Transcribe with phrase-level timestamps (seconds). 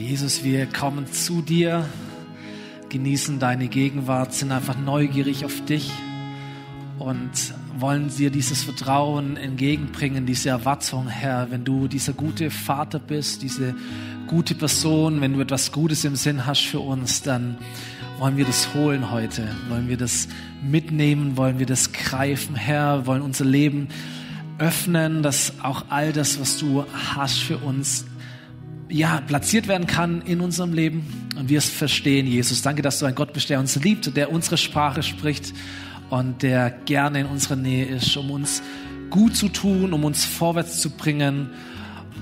[0.00, 1.84] Jesus, wir kommen zu dir,
[2.88, 5.90] genießen deine Gegenwart, sind einfach neugierig auf dich
[6.98, 7.30] und
[7.78, 13.74] wollen dir dieses Vertrauen entgegenbringen, diese Erwartung, Herr, wenn du dieser gute Vater bist, diese
[14.26, 17.58] gute Person, wenn du etwas Gutes im Sinn hast für uns, dann
[18.18, 20.28] wollen wir das holen heute, wollen wir das
[20.62, 23.88] mitnehmen, wollen wir das greifen, Herr, wollen unser Leben
[24.58, 28.06] öffnen, dass auch all das, was du hast für uns,
[28.90, 32.62] ja, platziert werden kann in unserem Leben und wir es verstehen, Jesus.
[32.62, 35.54] Danke, dass du ein Gott bist, der uns liebt der unsere Sprache spricht
[36.10, 38.62] und der gerne in unserer Nähe ist, um uns
[39.10, 41.50] gut zu tun, um uns vorwärts zu bringen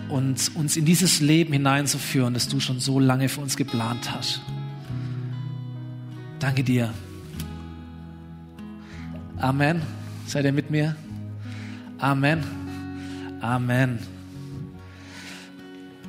[0.09, 4.41] und uns in dieses Leben hineinzuführen, das du schon so lange für uns geplant hast.
[6.39, 6.92] Danke dir.
[9.39, 9.83] Amen.
[10.27, 10.97] Seid ihr mit mir?
[11.98, 12.45] Amen.
[13.41, 14.17] Amen.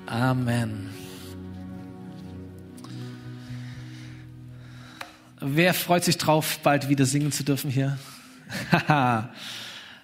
[0.09, 0.89] Amen.
[5.39, 7.99] Wer freut sich drauf, bald wieder singen zu dürfen hier?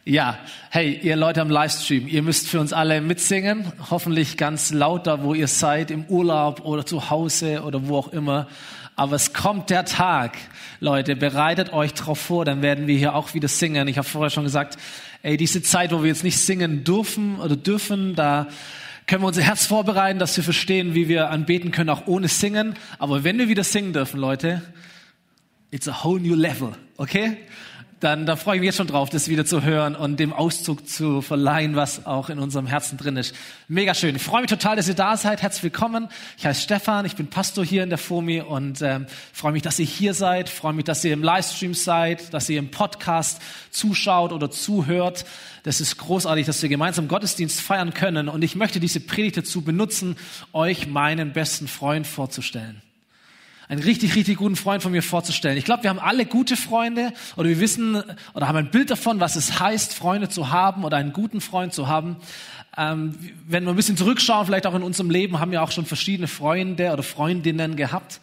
[0.06, 0.38] ja,
[0.70, 3.74] hey, ihr Leute am Livestream, ihr müsst für uns alle mitsingen.
[3.90, 8.10] Hoffentlich ganz laut da, wo ihr seid, im Urlaub oder zu Hause oder wo auch
[8.10, 8.48] immer.
[8.96, 10.38] Aber es kommt der Tag,
[10.80, 13.88] Leute, bereitet euch drauf vor, dann werden wir hier auch wieder singen.
[13.88, 14.78] Ich habe vorher schon gesagt,
[15.24, 18.46] ey, diese Zeit, wo wir jetzt nicht singen dürfen oder dürfen, da
[19.08, 22.76] können wir unser Herz vorbereiten, dass wir verstehen, wie wir anbeten können, auch ohne Singen.
[22.98, 24.62] Aber wenn wir wieder singen dürfen, Leute,
[25.76, 27.38] It's a whole new level, okay?
[28.02, 30.88] Dann da freue ich mich jetzt schon drauf, das wieder zu hören und dem Auszug
[30.88, 33.34] zu verleihen, was auch in unserem Herzen drin ist.
[33.70, 34.18] Mega schön.
[34.18, 35.42] Ich freue mich total, dass ihr da seid.
[35.42, 36.10] Herzlich willkommen.
[36.38, 39.80] Ich heiße Stefan, ich bin Pastor hier in der FOMI und ähm, freue mich, dass
[39.80, 40.50] ihr hier seid.
[40.50, 45.26] Freue mich, dass ihr im Livestream seid, dass ihr im Podcast zuschaut oder zuhört.
[45.64, 48.28] Das ist großartig, dass wir gemeinsam Gottesdienst feiern können.
[48.28, 50.18] Und ich möchte diese Predigt dazu benutzen,
[50.52, 52.82] euch meinen besten Freund vorzustellen
[53.68, 55.58] einen richtig, richtig guten Freund von mir vorzustellen.
[55.58, 58.02] Ich glaube, wir haben alle gute Freunde oder wir wissen
[58.34, 61.74] oder haben ein Bild davon, was es heißt, Freunde zu haben oder einen guten Freund
[61.74, 62.18] zu haben.
[62.78, 63.16] Ähm,
[63.48, 66.28] wenn wir ein bisschen zurückschauen, vielleicht auch in unserem Leben, haben wir auch schon verschiedene
[66.28, 68.20] Freunde oder Freundinnen gehabt.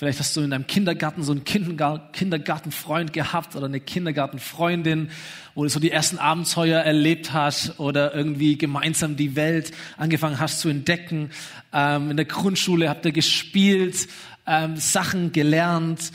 [0.00, 5.10] Vielleicht hast du in deinem Kindergarten so einen Kindergartenfreund gehabt oder eine Kindergartenfreundin,
[5.54, 10.60] wo du so die ersten Abenteuer erlebt hast oder irgendwie gemeinsam die Welt angefangen hast
[10.60, 11.28] zu entdecken.
[11.74, 14.08] Ähm, in der Grundschule habt ihr gespielt
[14.46, 16.12] ähm, Sachen gelernt,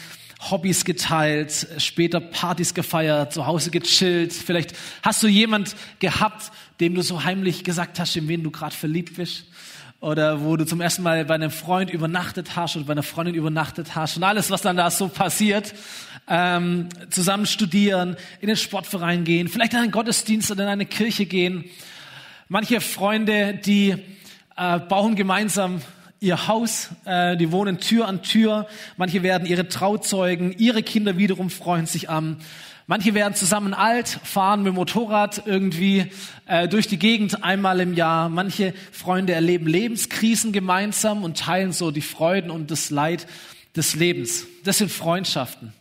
[0.51, 4.33] Hobbys geteilt, später Partys gefeiert, zu Hause gechillt.
[4.33, 8.75] Vielleicht hast du jemand gehabt, dem du so heimlich gesagt hast, in wen du gerade
[8.75, 9.45] verliebt bist.
[10.01, 13.33] Oder wo du zum ersten Mal bei einem Freund übernachtet hast oder bei einer Freundin
[13.33, 15.73] übernachtet hast und alles, was dann da so passiert.
[16.27, 21.25] Ähm, zusammen studieren, in den Sportverein gehen, vielleicht in einen Gottesdienst oder in eine Kirche
[21.25, 21.65] gehen.
[22.49, 23.95] Manche Freunde, die
[24.57, 25.81] äh, bauen gemeinsam
[26.25, 28.67] ihr Haus, äh, die wohnen Tür an Tür.
[28.97, 32.37] Manche werden ihre Trauzeugen, ihre Kinder wiederum freuen sich an.
[32.87, 36.11] Manche werden zusammen alt, fahren mit dem Motorrad irgendwie
[36.45, 38.29] äh, durch die Gegend einmal im Jahr.
[38.29, 43.27] Manche Freunde erleben Lebenskrisen gemeinsam und teilen so die Freuden und das Leid
[43.75, 44.45] des Lebens.
[44.63, 45.73] Das sind Freundschaften.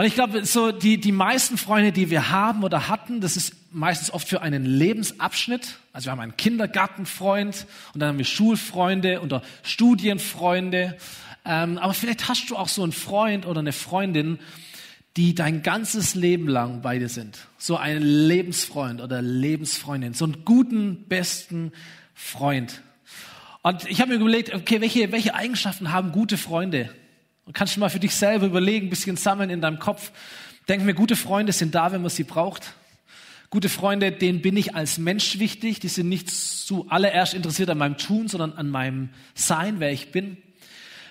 [0.00, 3.52] Und ich glaube, so die, die meisten Freunde, die wir haben oder hatten, das ist
[3.70, 5.76] meistens oft für einen Lebensabschnitt.
[5.92, 10.96] Also wir haben einen Kindergartenfreund und dann haben wir Schulfreunde oder Studienfreunde.
[11.44, 14.38] Ähm, aber vielleicht hast du auch so einen Freund oder eine Freundin,
[15.18, 17.36] die dein ganzes Leben lang bei dir sind.
[17.58, 21.72] So einen Lebensfreund oder Lebensfreundin, so einen guten, besten
[22.14, 22.80] Freund.
[23.60, 26.88] Und ich habe mir überlegt, okay, welche, welche Eigenschaften haben gute Freunde?
[27.44, 30.12] Und kannst du mal für dich selber überlegen, ein bisschen sammeln in deinem Kopf.
[30.68, 32.74] Denk mir, gute Freunde sind da, wenn man sie braucht.
[33.50, 35.80] Gute Freunde, denen bin ich als Mensch wichtig.
[35.80, 40.36] Die sind nicht zuallererst interessiert an meinem Tun, sondern an meinem Sein, wer ich bin.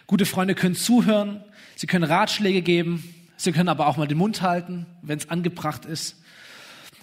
[0.07, 1.43] Gute Freunde können zuhören.
[1.75, 3.03] Sie können Ratschläge geben.
[3.35, 6.15] Sie können aber auch mal den Mund halten, wenn es angebracht ist.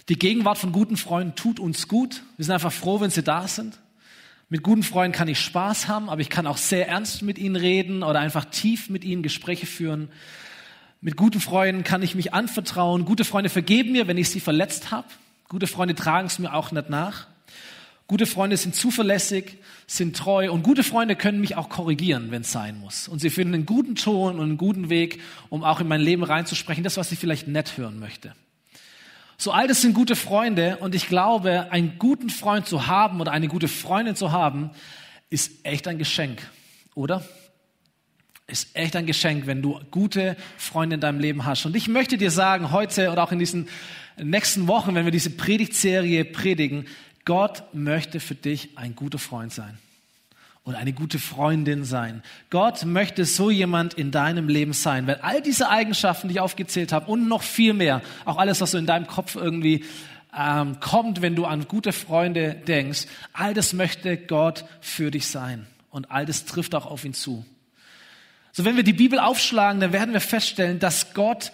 [0.08, 2.22] Die Gegenwart von guten Freunden tut uns gut.
[2.36, 3.78] Wir sind einfach froh, wenn sie da sind.
[4.48, 7.56] Mit guten Freunden kann ich Spaß haben, aber ich kann auch sehr ernst mit ihnen
[7.56, 10.08] reden oder einfach tief mit ihnen Gespräche führen.
[11.00, 13.04] Mit guten Freunden kann ich mich anvertrauen.
[13.04, 15.08] Gute Freunde vergeben mir, wenn ich sie verletzt habe.
[15.48, 17.26] Gute Freunde tragen es mir auch nicht nach.
[18.06, 19.58] Gute Freunde sind zuverlässig,
[19.88, 23.08] sind treu und gute Freunde können mich auch korrigieren, wenn es sein muss.
[23.08, 26.22] Und sie finden einen guten Ton und einen guten Weg, um auch in mein Leben
[26.22, 28.32] reinzusprechen, das, was ich vielleicht nett hören möchte.
[29.38, 33.32] So all das sind gute Freunde und ich glaube, einen guten Freund zu haben oder
[33.32, 34.70] eine gute Freundin zu haben,
[35.28, 36.40] ist echt ein Geschenk,
[36.94, 37.22] oder?
[38.46, 41.66] Ist echt ein Geschenk, wenn du gute Freunde in deinem Leben hast.
[41.66, 43.68] Und ich möchte dir sagen, heute oder auch in diesen
[44.16, 46.86] nächsten Wochen, wenn wir diese Predigtserie predigen,
[47.24, 49.78] Gott möchte für dich ein guter Freund sein.
[50.66, 52.22] Oder eine gute Freundin sein.
[52.50, 56.92] Gott möchte so jemand in deinem Leben sein, weil all diese Eigenschaften, die ich aufgezählt
[56.92, 59.84] habe und noch viel mehr, auch alles, was so in deinem Kopf irgendwie
[60.36, 65.66] ähm, kommt, wenn du an gute Freunde denkst, all das möchte Gott für dich sein
[65.90, 67.46] und all das trifft auch auf ihn zu.
[68.50, 71.52] So, wenn wir die Bibel aufschlagen, dann werden wir feststellen, dass Gott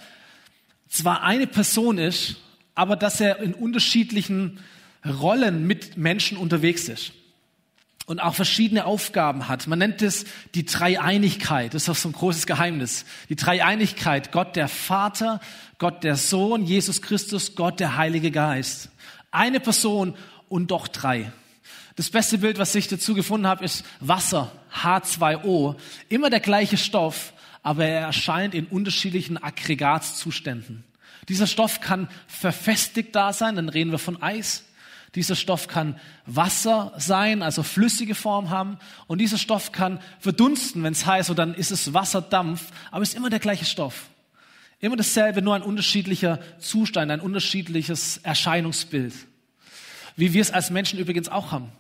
[0.89, 2.37] zwar eine Person ist,
[2.75, 4.59] aber dass er in unterschiedlichen
[5.05, 7.13] Rollen mit Menschen unterwegs ist
[8.07, 9.67] und auch verschiedene Aufgaben hat.
[9.67, 11.75] Man nennt es die Dreieinigkeit.
[11.75, 13.05] Das ist auch so ein großes Geheimnis.
[13.29, 14.33] Die Dreieinigkeit.
[14.33, 15.41] Gott der Vater,
[15.79, 18.91] Gott der Sohn, Jesus Christus, Gott der Heilige Geist.
[19.31, 20.15] Eine Person
[20.49, 21.33] und doch drei.
[21.97, 25.77] Das beste Bild, was ich dazu gefunden habe, ist Wasser, H2O.
[26.09, 27.33] Immer der gleiche Stoff,
[27.63, 30.85] aber er erscheint in unterschiedlichen Aggregatzuständen.
[31.29, 34.65] Dieser Stoff kann verfestigt da sein, dann reden wir von Eis.
[35.15, 38.79] Dieser Stoff kann Wasser sein, also flüssige Form haben.
[39.07, 43.11] Und dieser Stoff kann verdunsten, wenn es heiß ist, dann ist es Wasserdampf, aber es
[43.11, 44.09] ist immer der gleiche Stoff.
[44.81, 49.15] Immer dasselbe, nur ein unterschiedlicher Zustand, ein unterschiedliches Erscheinungsbild.
[50.17, 51.71] Wie wir es als Menschen übrigens auch haben.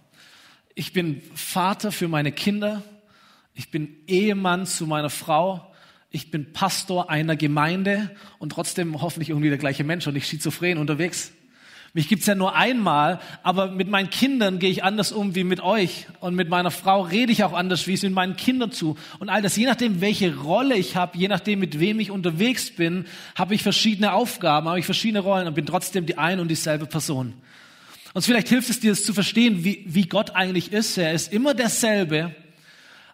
[0.74, 2.82] Ich bin Vater für meine Kinder.
[3.54, 5.74] Ich bin Ehemann zu meiner Frau.
[6.10, 10.78] Ich bin Pastor einer Gemeinde und trotzdem hoffentlich irgendwie der gleiche Mensch und nicht schizophren
[10.78, 11.32] unterwegs.
[11.94, 15.60] Mich gibt's ja nur einmal, aber mit meinen Kindern gehe ich anders um wie mit
[15.60, 16.06] euch.
[16.20, 18.96] Und mit meiner Frau rede ich auch anders, wie es mit meinen Kindern zu.
[19.18, 22.70] Und all das, je nachdem, welche Rolle ich habe, je nachdem, mit wem ich unterwegs
[22.70, 23.04] bin,
[23.34, 26.86] habe ich verschiedene Aufgaben, habe ich verschiedene Rollen und bin trotzdem die eine und dieselbe
[26.86, 27.34] Person.
[28.14, 30.96] Und vielleicht hilft es dir, es zu verstehen, wie, wie Gott eigentlich ist.
[30.96, 32.34] Er ist immer derselbe,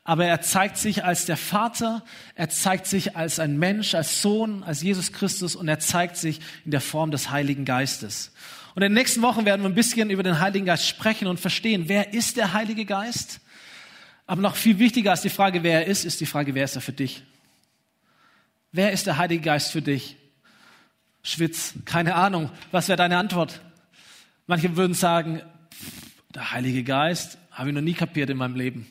[0.04, 2.04] aber er zeigt sich als der Vater,
[2.36, 6.40] er zeigt sich als ein Mensch, als Sohn, als Jesus Christus und er zeigt sich
[6.64, 8.32] in der Form des Heiligen Geistes.
[8.78, 11.40] Und in den nächsten Wochen werden wir ein bisschen über den Heiligen Geist sprechen und
[11.40, 13.40] verstehen, wer ist der Heilige Geist?
[14.24, 16.76] Aber noch viel wichtiger als die Frage, wer er ist, ist die Frage, wer ist
[16.76, 17.24] er für dich?
[18.70, 20.16] Wer ist der Heilige Geist für dich?
[21.24, 22.52] Schwitz, keine Ahnung.
[22.70, 23.60] Was wäre deine Antwort?
[24.46, 25.42] Manche würden sagen,
[26.32, 28.86] der Heilige Geist habe ich noch nie kapiert in meinem Leben.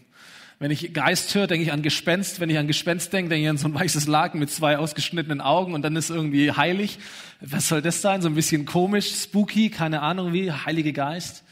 [0.59, 2.39] Wenn ich Geist höre, denke ich an Gespenst.
[2.39, 5.39] Wenn ich an Gespenst denke, denke ich an so ein weißes Laken mit zwei ausgeschnittenen
[5.39, 6.98] Augen und dann ist irgendwie heilig.
[7.42, 8.24] Was soll das sein?
[8.24, 11.44] So ein bisschen komisch, spooky, keine Ahnung wie, Heilige Geist.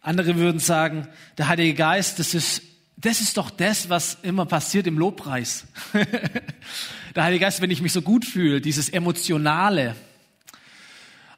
[0.00, 2.62] Andere würden sagen, der Heilige Geist, das ist,
[2.96, 5.66] das ist doch das, was immer passiert im Lobpreis.
[7.14, 9.94] der Heilige Geist, wenn ich mich so gut fühle, dieses Emotionale.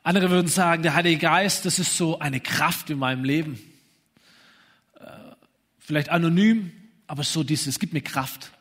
[0.04, 3.71] Andere würden sagen, der Heilige Geist, das ist so eine Kraft in meinem Leben
[5.84, 6.72] vielleicht anonym,
[7.06, 8.52] aber so dieses, es gibt mir Kraft.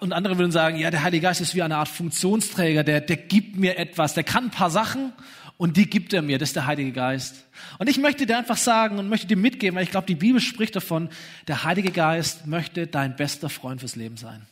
[0.00, 3.16] Und andere würden sagen, ja, der Heilige Geist ist wie eine Art Funktionsträger, der, der
[3.16, 5.12] gibt mir etwas, der kann ein paar Sachen
[5.56, 7.44] und die gibt er mir, das ist der Heilige Geist.
[7.78, 10.40] Und ich möchte dir einfach sagen und möchte dir mitgeben, weil ich glaube, die Bibel
[10.40, 11.08] spricht davon,
[11.48, 14.46] der Heilige Geist möchte dein bester Freund fürs Leben sein.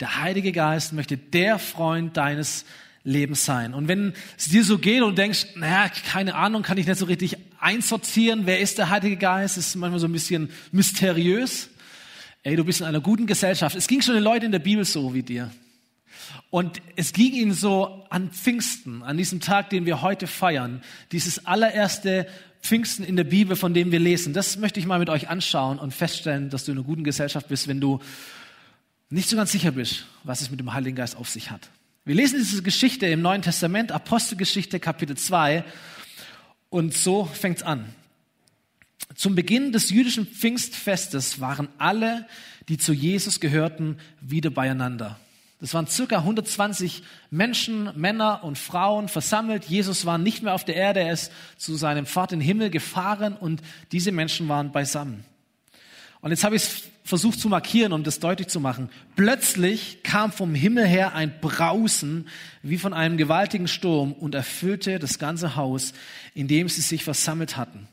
[0.00, 2.64] Der Heilige Geist möchte der Freund deines
[3.04, 3.74] Leben sein.
[3.74, 7.06] Und wenn es dir so geht und denkst, naja, keine Ahnung, kann ich nicht so
[7.06, 11.68] richtig einsortieren, wer ist der Heilige Geist, ist manchmal so ein bisschen mysteriös.
[12.44, 13.76] Ey, du bist in einer guten Gesellschaft.
[13.76, 15.50] Es ging schon den Leuten in der Bibel so wie dir.
[16.50, 21.46] Und es ging ihnen so an Pfingsten, an diesem Tag, den wir heute feiern, dieses
[21.46, 22.26] allererste
[22.60, 24.32] Pfingsten in der Bibel, von dem wir lesen.
[24.32, 27.48] Das möchte ich mal mit euch anschauen und feststellen, dass du in einer guten Gesellschaft
[27.48, 28.00] bist, wenn du
[29.10, 31.68] nicht so ganz sicher bist, was es mit dem Heiligen Geist auf sich hat.
[32.04, 35.62] Wir lesen diese Geschichte im Neuen Testament, Apostelgeschichte Kapitel 2
[36.68, 37.94] und so fängt's an.
[39.14, 42.26] Zum Beginn des jüdischen Pfingstfestes waren alle,
[42.68, 45.20] die zu Jesus gehörten, wieder beieinander.
[45.60, 49.66] Das waren circa 120 Menschen, Männer und Frauen versammelt.
[49.66, 53.36] Jesus war nicht mehr auf der Erde, er ist zu seinem Vater im Himmel gefahren
[53.36, 55.22] und diese Menschen waren beisammen.
[56.20, 58.88] Und jetzt habe ich es versucht zu markieren, um das deutlich zu machen.
[59.16, 62.28] Plötzlich kam vom Himmel her ein Brausen
[62.62, 65.92] wie von einem gewaltigen Sturm und erfüllte das ganze Haus,
[66.34, 67.88] in dem sie sich versammelt hatten.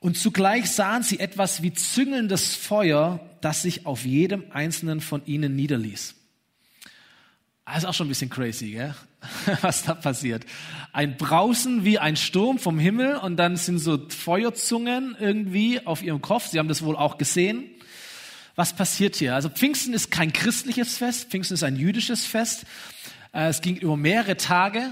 [0.00, 5.54] Und zugleich sahen sie etwas wie züngelndes Feuer, das sich auf jedem einzelnen von ihnen
[5.54, 6.14] niederließ.
[7.66, 8.94] Das ist auch schon ein bisschen crazy, gell?
[9.60, 10.44] was da passiert.
[10.92, 16.22] Ein Brausen wie ein Sturm vom Himmel und dann sind so Feuerzungen irgendwie auf ihrem
[16.22, 16.48] Kopf.
[16.48, 17.64] Sie haben das wohl auch gesehen.
[18.56, 19.34] Was passiert hier?
[19.34, 22.64] Also Pfingsten ist kein christliches Fest, Pfingsten ist ein jüdisches Fest.
[23.32, 24.90] Äh, es ging über mehrere Tage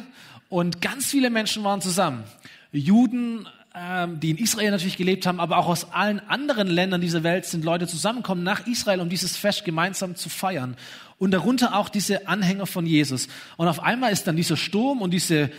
[0.48, 2.24] und ganz viele Menschen waren zusammen.
[2.72, 7.22] Juden, ähm, die in Israel natürlich gelebt haben, aber auch aus allen anderen Ländern dieser
[7.22, 10.76] Welt sind Leute zusammengekommen nach Israel, um dieses Fest gemeinsam zu feiern.
[11.18, 13.28] Und darunter auch diese Anhänger von Jesus.
[13.56, 15.50] Und auf einmal ist dann dieser Sturm und diese,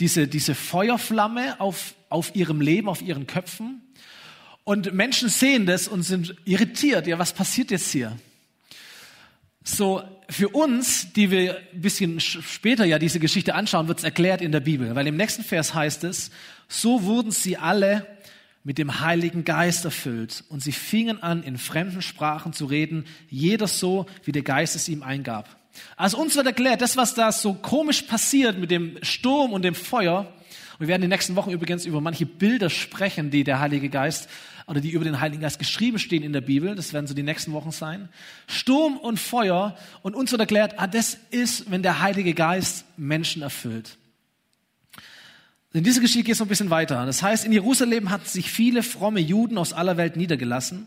[0.00, 3.80] diese, diese Feuerflamme auf, auf ihrem Leben, auf ihren Köpfen.
[4.64, 7.06] Und Menschen sehen das und sind irritiert.
[7.06, 8.16] Ja, was passiert jetzt hier?
[9.62, 14.40] So, für uns, die wir ein bisschen später ja diese Geschichte anschauen, wird es erklärt
[14.40, 14.94] in der Bibel.
[14.94, 16.30] Weil im nächsten Vers heißt es,
[16.68, 18.06] so wurden sie alle
[18.62, 23.66] mit dem Heiligen Geist erfüllt und sie fingen an, in fremden Sprachen zu reden, jeder
[23.66, 25.48] so, wie der Geist es ihm eingab.
[25.96, 29.74] Also uns wird erklärt, das, was da so komisch passiert mit dem Sturm und dem
[29.74, 30.32] Feuer,
[30.78, 34.28] wir werden in den nächsten Wochen übrigens über manche Bilder sprechen, die der Heilige Geist
[34.66, 36.74] oder die über den Heiligen Geist geschrieben stehen in der Bibel.
[36.74, 38.08] Das werden so die nächsten Wochen sein.
[38.46, 39.76] Sturm und Feuer.
[40.02, 43.98] Und uns wird erklärt, ah, das ist, wenn der Heilige Geist Menschen erfüllt.
[45.72, 47.04] In dieser Geschichte geht es noch ein bisschen weiter.
[47.04, 50.86] Das heißt, in Jerusalem hatten sich viele fromme Juden aus aller Welt niedergelassen.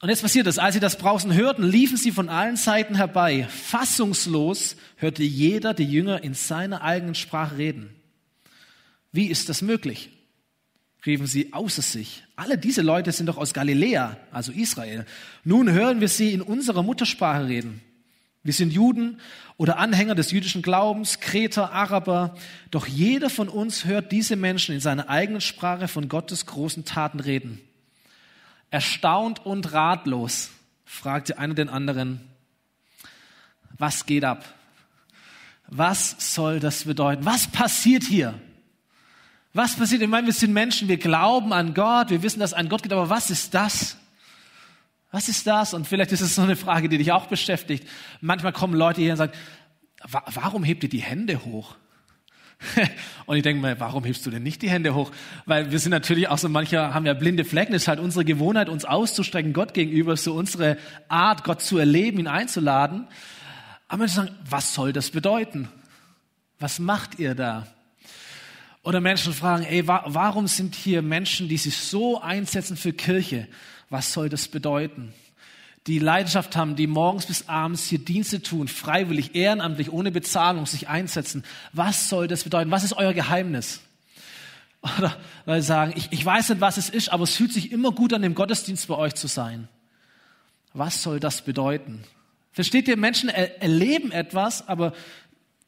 [0.00, 3.46] Und jetzt passiert es, als sie das Brausen hörten, liefen sie von allen Seiten herbei.
[3.48, 7.94] Fassungslos hörte jeder die Jünger in seiner eigenen Sprache reden.
[9.12, 10.10] Wie ist das möglich?
[11.04, 12.24] Riefen sie außer sich.
[12.36, 15.04] Alle diese Leute sind doch aus Galiläa, also Israel.
[15.44, 17.80] Nun hören wir sie in unserer Muttersprache reden.
[18.44, 19.20] Wir sind Juden
[19.56, 22.36] oder Anhänger des jüdischen Glaubens, Kreter, Araber.
[22.70, 27.20] Doch jeder von uns hört diese Menschen in seiner eigenen Sprache von Gottes großen Taten
[27.20, 27.60] reden.
[28.70, 30.50] Erstaunt und ratlos
[30.84, 32.20] fragte einer den anderen,
[33.78, 34.44] was geht ab?
[35.68, 37.24] Was soll das bedeuten?
[37.24, 38.34] Was passiert hier?
[39.54, 40.00] Was passiert?
[40.02, 42.82] Ich meine, wir sind Menschen, wir glauben an Gott, wir wissen, dass es einen Gott
[42.82, 43.98] gibt, aber was ist das?
[45.10, 45.74] Was ist das?
[45.74, 47.86] Und vielleicht ist es so eine Frage, die dich auch beschäftigt.
[48.22, 49.32] Manchmal kommen Leute hier und sagen,
[50.08, 51.76] warum hebt ihr die Hände hoch?
[53.26, 55.10] und ich denke mir, warum hebst du denn nicht die Hände hoch?
[55.44, 57.74] Weil wir sind natürlich auch so, manche haben ja blinde Flecken.
[57.74, 60.78] Es ist halt unsere Gewohnheit, uns auszustrecken Gott gegenüber, so unsere
[61.08, 63.06] Art, Gott zu erleben, ihn einzuladen.
[63.88, 65.68] Aber Menschen sagen, was soll das bedeuten?
[66.58, 67.66] Was macht ihr da?
[68.82, 73.46] Oder Menschen fragen, ey, wa warum sind hier Menschen, die sich so einsetzen für Kirche?
[73.90, 75.12] Was soll das bedeuten?
[75.86, 80.88] Die Leidenschaft haben, die morgens bis abends hier Dienste tun, freiwillig, ehrenamtlich, ohne Bezahlung sich
[80.88, 81.44] einsetzen.
[81.72, 82.70] Was soll das bedeuten?
[82.70, 83.80] Was ist euer Geheimnis?
[84.98, 87.92] Oder Leute sagen, ich, ich weiß nicht, was es ist, aber es fühlt sich immer
[87.92, 89.68] gut an, im Gottesdienst bei euch zu sein.
[90.72, 92.02] Was soll das bedeuten?
[92.52, 94.92] Versteht ihr, Menschen er erleben etwas, aber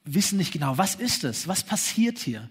[0.04, 1.46] wissen nicht genau, was ist es?
[1.46, 2.48] Was passiert hier?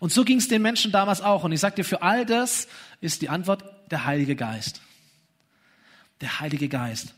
[0.00, 1.44] Und so ging es den Menschen damals auch.
[1.44, 2.68] Und ich sage dir, für all das
[3.00, 4.80] ist die Antwort der Heilige Geist.
[6.20, 7.14] Der Heilige Geist.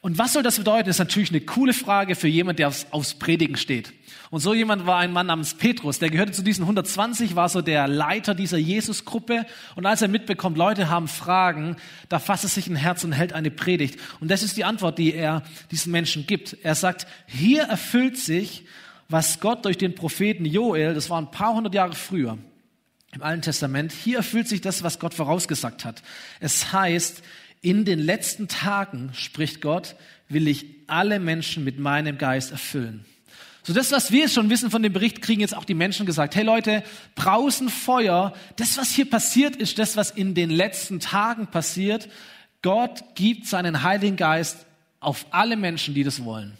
[0.00, 3.14] Und was soll das bedeuten, ist natürlich eine coole Frage für jemand, der aufs, aufs
[3.14, 3.92] Predigen steht.
[4.30, 7.62] Und so jemand war ein Mann namens Petrus, der gehörte zu diesen 120, war so
[7.62, 9.44] der Leiter dieser Jesusgruppe.
[9.74, 11.76] Und als er mitbekommt, Leute haben Fragen,
[12.08, 13.98] da fasst er sich ein Herz und hält eine Predigt.
[14.20, 16.56] Und das ist die Antwort, die er diesen Menschen gibt.
[16.62, 18.64] Er sagt, hier erfüllt sich,
[19.08, 22.38] was Gott durch den Propheten Joel, das war ein paar hundert Jahre früher,
[23.12, 26.02] im Alten Testament, hier erfüllt sich das, was Gott vorausgesagt hat.
[26.40, 27.22] Es heißt,
[27.62, 29.96] in den letzten Tagen, spricht Gott,
[30.28, 33.06] will ich alle Menschen mit meinem Geist erfüllen.
[33.62, 36.36] So das, was wir schon wissen von dem Bericht, kriegen jetzt auch die Menschen gesagt.
[36.36, 36.82] Hey Leute,
[37.14, 42.08] Brausen, Feuer, das, was hier passiert, ist das, was in den letzten Tagen passiert.
[42.62, 44.66] Gott gibt seinen Heiligen Geist
[45.00, 46.56] auf alle Menschen, die das wollen.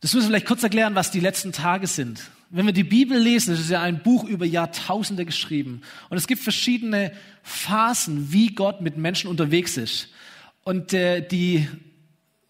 [0.00, 2.22] Das müssen wir vielleicht kurz erklären, was die letzten Tage sind.
[2.50, 5.82] Wenn wir die Bibel lesen, das ist ja ein Buch über Jahrtausende geschrieben.
[6.08, 7.12] Und es gibt verschiedene
[7.42, 10.08] Phasen, wie Gott mit Menschen unterwegs ist.
[10.64, 11.68] Und äh, die,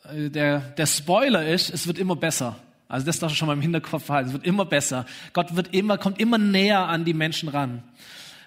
[0.05, 2.57] äh, der, der Spoiler ist, es wird immer besser.
[2.87, 4.29] Also das darf ich schon mal im Hinterkopf halten.
[4.29, 5.05] Es wird immer besser.
[5.33, 7.83] Gott wird immer, kommt immer näher an die Menschen ran.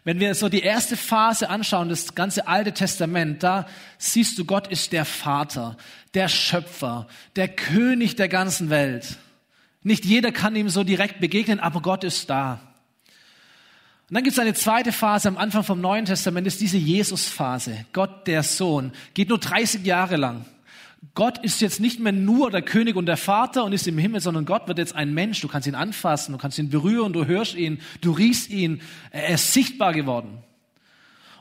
[0.04, 3.68] Wenn wir so die erste Phase anschauen, das ganze Alte Testament, da
[4.00, 5.78] siehst du, Gott ist der Vater,
[6.16, 9.18] der Schöpfer, der König der ganzen Welt.
[9.84, 12.60] Nicht jeder kann ihm so direkt begegnen, aber Gott ist da.
[14.10, 17.86] Und dann gibt es eine zweite Phase am Anfang vom Neuen Testament, ist diese Jesus-Phase.
[17.94, 20.46] Gott, der Sohn, geht nur 30 Jahre lang.
[21.16, 24.22] Gott ist jetzt nicht mehr nur der König und der Vater und ist im Himmel,
[24.22, 25.42] sondern Gott wird jetzt ein Mensch.
[25.42, 28.82] Du kannst ihn anfassen, du kannst ihn berühren, du hörst ihn, du riechst ihn.
[29.10, 30.44] Er ist sichtbar geworden.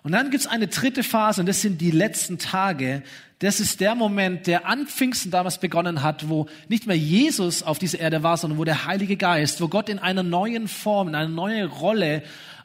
[0.03, 3.03] Und dann gibt's eine dritte Phase und das sind die letzten Tage.
[3.41, 7.79] Das ist der Moment, der an Pfingsten damals begonnen hat, wo nicht mehr Jesus auf
[7.79, 11.15] dieser Erde war, sondern wo der Heilige Geist, wo Gott in einer neuen Form, in
[11.15, 12.23] einer neuen Rolle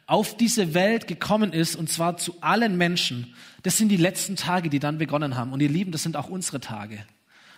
[0.07, 3.33] auf diese Welt gekommen ist, und zwar zu allen Menschen.
[3.63, 5.51] Das sind die letzten Tage, die dann begonnen haben.
[5.51, 7.00] Und ihr Lieben, das sind auch unsere Tage.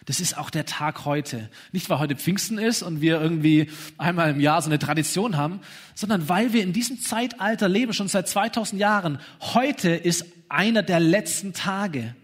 [0.05, 1.49] Das ist auch der Tag heute.
[1.73, 5.59] Nicht, weil heute Pfingsten ist und wir irgendwie einmal im Jahr so eine Tradition haben,
[5.95, 9.19] sondern weil wir in diesem Zeitalter leben, schon seit 2000 Jahren.
[9.41, 12.15] Heute ist einer der letzten Tage.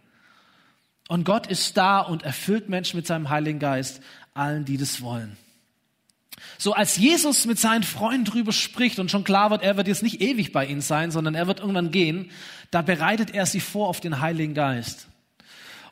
[1.10, 4.02] Und Gott ist da und erfüllt Menschen mit seinem Heiligen Geist,
[4.34, 5.36] allen, die das wollen.
[6.58, 10.04] So als Jesus mit seinen Freunden drüber spricht und schon klar wird, er wird jetzt
[10.04, 12.32] nicht ewig bei ihnen sein, sondern er wird irgendwann gehen,
[12.72, 15.08] da bereitet er sie vor auf den Heiligen Geist.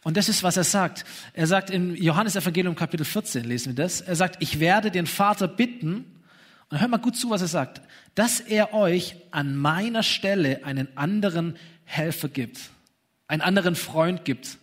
[0.03, 1.05] Und das ist, was er sagt.
[1.34, 4.01] Er sagt im Johannes Evangelium Kapitel 14, lesen wir das.
[4.01, 6.05] Er sagt, ich werde den Vater bitten,
[6.70, 7.81] und hör mal gut zu, was er sagt,
[8.15, 12.60] dass er euch an meiner Stelle einen anderen Helfer gibt,
[13.27, 14.58] einen anderen Freund gibt,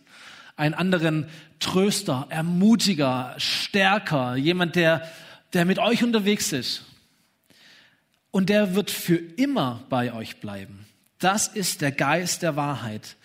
[0.55, 1.27] einen anderen
[1.59, 5.07] Tröster, Ermutiger, Stärker, jemand, der,
[5.53, 6.85] der mit euch unterwegs ist.
[8.31, 10.85] Und der wird für immer bei euch bleiben.
[11.17, 13.17] Das ist der Geist der Wahrheit.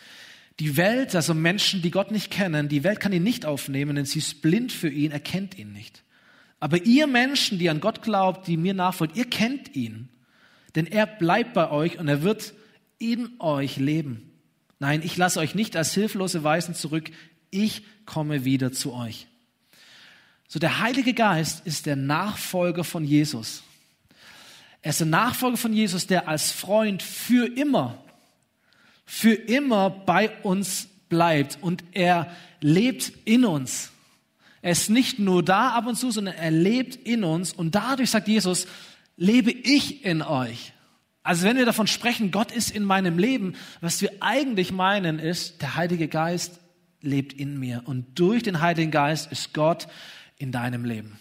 [0.61, 4.05] Die Welt, also Menschen, die Gott nicht kennen, die Welt kann ihn nicht aufnehmen, denn
[4.05, 6.05] sie ist blind für ihn, erkennt ihn nicht.
[6.61, 10.09] Aber ihr Menschen, die an Gott glaubt, die mir nachfolgt, ihr kennt ihn.
[10.75, 12.55] Denn er bleibt bei euch und er wird
[12.99, 14.31] in euch leben.
[14.79, 17.11] Nein, ich lasse euch nicht als hilflose Weisen zurück.
[17.51, 19.27] Ich komme wieder zu euch.
[20.55, 23.65] So der Heilige Geist ist der Nachfolger von Jesus.
[24.83, 27.99] Er ist der Nachfolger von Jesus, der als Freund für immer,
[29.05, 32.31] für immer bei uns bleibt und er
[32.61, 33.91] lebt in uns.
[34.63, 38.11] Er ist nicht nur da ab und zu, sondern er lebt in uns und dadurch
[38.11, 38.69] sagt Jesus,
[39.17, 40.73] lebe ich in euch.
[41.25, 45.63] Also wenn wir davon sprechen, Gott ist in meinem Leben, was wir eigentlich meinen ist,
[45.63, 46.61] der Heilige Geist
[47.01, 49.89] lebt in mir und durch den Heiligen Geist ist Gott
[50.39, 51.19] in deinem Leben.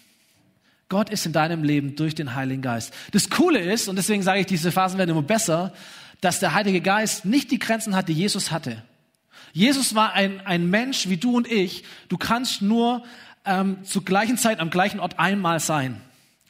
[0.90, 2.94] Gott ist in deinem Leben durch den Heiligen Geist.
[3.12, 5.74] Das Coole ist, und deswegen sage ich, diese Phasen werden immer besser,
[6.22, 8.82] dass der Heilige Geist nicht die Grenzen hat, die Jesus hatte.
[9.54, 11.84] Jesus war ein, ein Mensch wie du und ich.
[12.10, 13.04] Du kannst nur
[13.46, 16.02] ähm, zur gleichen Zeit am gleichen Ort einmal sein.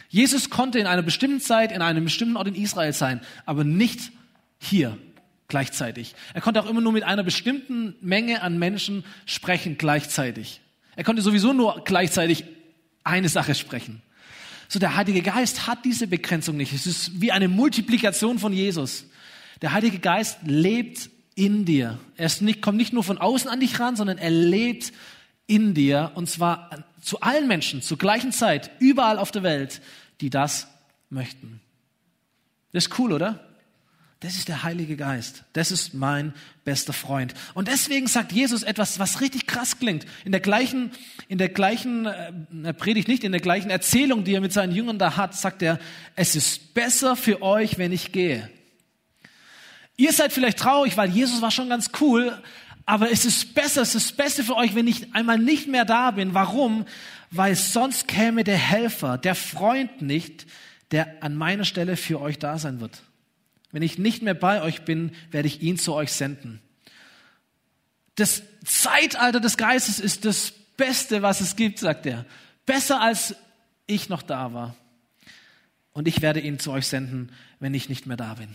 [0.09, 4.11] Jesus konnte in einer bestimmten Zeit in einem bestimmten Ort in Israel sein, aber nicht
[4.59, 4.97] hier
[5.47, 6.15] gleichzeitig.
[6.33, 10.61] Er konnte auch immer nur mit einer bestimmten Menge an Menschen sprechen gleichzeitig.
[10.95, 12.45] Er konnte sowieso nur gleichzeitig
[13.03, 14.01] eine Sache sprechen.
[14.67, 16.73] So der Heilige Geist hat diese Begrenzung nicht.
[16.73, 19.05] Es ist wie eine Multiplikation von Jesus.
[19.61, 21.99] Der Heilige Geist lebt in dir.
[22.15, 24.93] Er nicht, kommt nicht nur von außen an dich ran, sondern er lebt
[25.47, 29.81] in dir und zwar zu allen Menschen zur gleichen Zeit, überall auf der Welt
[30.21, 30.67] die das
[31.09, 31.59] möchten.
[32.71, 33.45] Das ist cool, oder?
[34.23, 35.43] Das ist der Heilige Geist.
[35.53, 36.33] Das ist mein
[36.63, 37.33] bester Freund.
[37.53, 40.05] Und deswegen sagt Jesus etwas, was richtig krass klingt.
[40.25, 40.91] In der gleichen,
[41.27, 44.97] in der gleichen äh, Predigt nicht, in der gleichen Erzählung, die er mit seinen Jüngern
[44.97, 45.77] da hat, sagt er,
[46.15, 48.49] es ist besser für euch, wenn ich gehe.
[49.97, 52.41] Ihr seid vielleicht traurig, weil Jesus war schon ganz cool,
[52.85, 56.11] aber es ist besser, es ist besser für euch, wenn ich einmal nicht mehr da
[56.11, 56.33] bin.
[56.33, 56.85] Warum?
[57.35, 60.45] weil sonst käme der Helfer, der Freund nicht,
[60.91, 63.01] der an meiner Stelle für euch da sein wird.
[63.73, 66.61] Wenn ich nicht mehr bei euch bin, werde ich ihn zu euch senden.
[68.15, 72.25] Das Zeitalter des Geistes ist das Beste, was es gibt, sagt er.
[72.67, 73.35] Besser als
[73.87, 74.75] ich noch da war.
[75.91, 78.49] Und ich werde ihn zu euch senden, wenn ich nicht mehr da bin.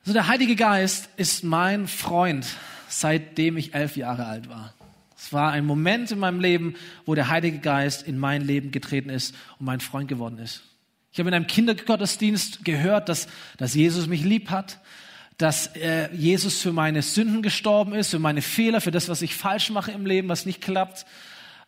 [0.00, 2.46] Also der Heilige Geist ist mein Freund,
[2.88, 4.72] seitdem ich elf Jahre alt war.
[5.16, 9.10] Es war ein Moment in meinem Leben, wo der Heilige Geist in mein Leben getreten
[9.10, 10.62] ist und mein Freund geworden ist.
[11.14, 14.80] Ich habe in einem Kindergottesdienst gehört, dass, dass Jesus mich lieb hat,
[15.38, 19.36] dass äh, Jesus für meine Sünden gestorben ist, für meine Fehler, für das, was ich
[19.36, 21.06] falsch mache im Leben, was nicht klappt.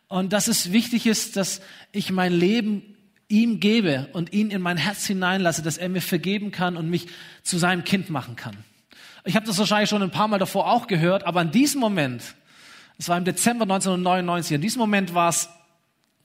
[0.08, 1.60] Und dass es wichtig ist, dass
[1.92, 2.96] ich mein Leben
[3.28, 7.06] ihm gebe und ihn in mein Herz hineinlasse, dass er mir vergeben kann und mich
[7.44, 8.56] zu seinem Kind machen kann.
[9.24, 12.34] Ich habe das wahrscheinlich schon ein paar Mal davor auch gehört, aber in diesem Moment
[12.98, 14.56] es war im Dezember 1999.
[14.56, 15.48] In diesem Moment war es,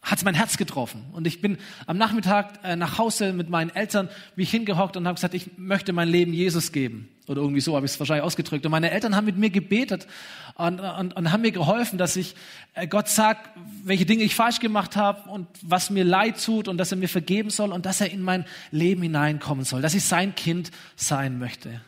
[0.02, 1.06] hat mein Herz getroffen.
[1.12, 5.06] Und ich bin am Nachmittag äh, nach Hause mit meinen Eltern, wie ich hingehockt und
[5.06, 7.10] habe gesagt, ich möchte mein Leben Jesus geben.
[7.28, 8.66] Oder irgendwie so habe ich es wahrscheinlich ausgedrückt.
[8.66, 10.08] Und meine Eltern haben mit mir gebetet
[10.56, 12.36] und, und, und haben mir geholfen, dass ich
[12.74, 13.52] äh, Gott sagt,
[13.84, 17.10] welche Dinge ich falsch gemacht habe und was mir leid tut und dass er mir
[17.10, 21.38] vergeben soll und dass er in mein Leben hineinkommen soll, dass ich sein Kind sein
[21.38, 21.80] möchte.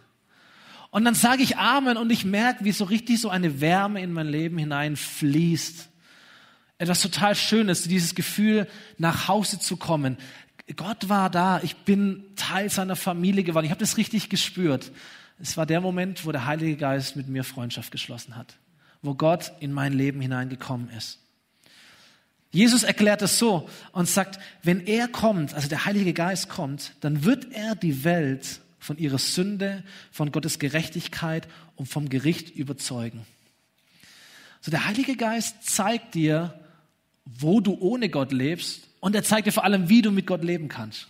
[0.91, 4.13] Und dann sage ich Amen und ich merke, wie so richtig so eine Wärme in
[4.13, 5.89] mein Leben hineinfließt.
[6.77, 10.17] Etwas total Schönes, dieses Gefühl, nach Hause zu kommen.
[10.75, 13.65] Gott war da, ich bin Teil seiner Familie geworden.
[13.65, 14.91] Ich habe das richtig gespürt.
[15.39, 18.55] Es war der Moment, wo der Heilige Geist mit mir Freundschaft geschlossen hat,
[19.01, 21.19] wo Gott in mein Leben hineingekommen ist.
[22.51, 27.23] Jesus erklärt es so und sagt, wenn er kommt, also der Heilige Geist kommt, dann
[27.23, 33.25] wird er die Welt von ihrer Sünde, von Gottes Gerechtigkeit und vom Gericht überzeugen.
[34.61, 36.53] So der Heilige Geist zeigt dir,
[37.25, 40.43] wo du ohne Gott lebst und er zeigt dir vor allem, wie du mit Gott
[40.43, 41.07] leben kannst.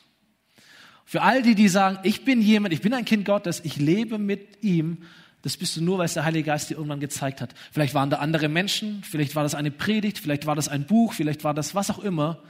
[1.06, 4.18] Für all die, die sagen, ich bin jemand, ich bin ein Kind Gottes, ich lebe
[4.18, 5.00] mit ihm,
[5.42, 7.54] das bist du nur, weil es der Heilige Geist dir irgendwann gezeigt hat.
[7.72, 11.14] Vielleicht waren da andere Menschen, vielleicht war das eine Predigt, vielleicht war das ein Buch,
[11.14, 12.42] vielleicht war das was auch immer.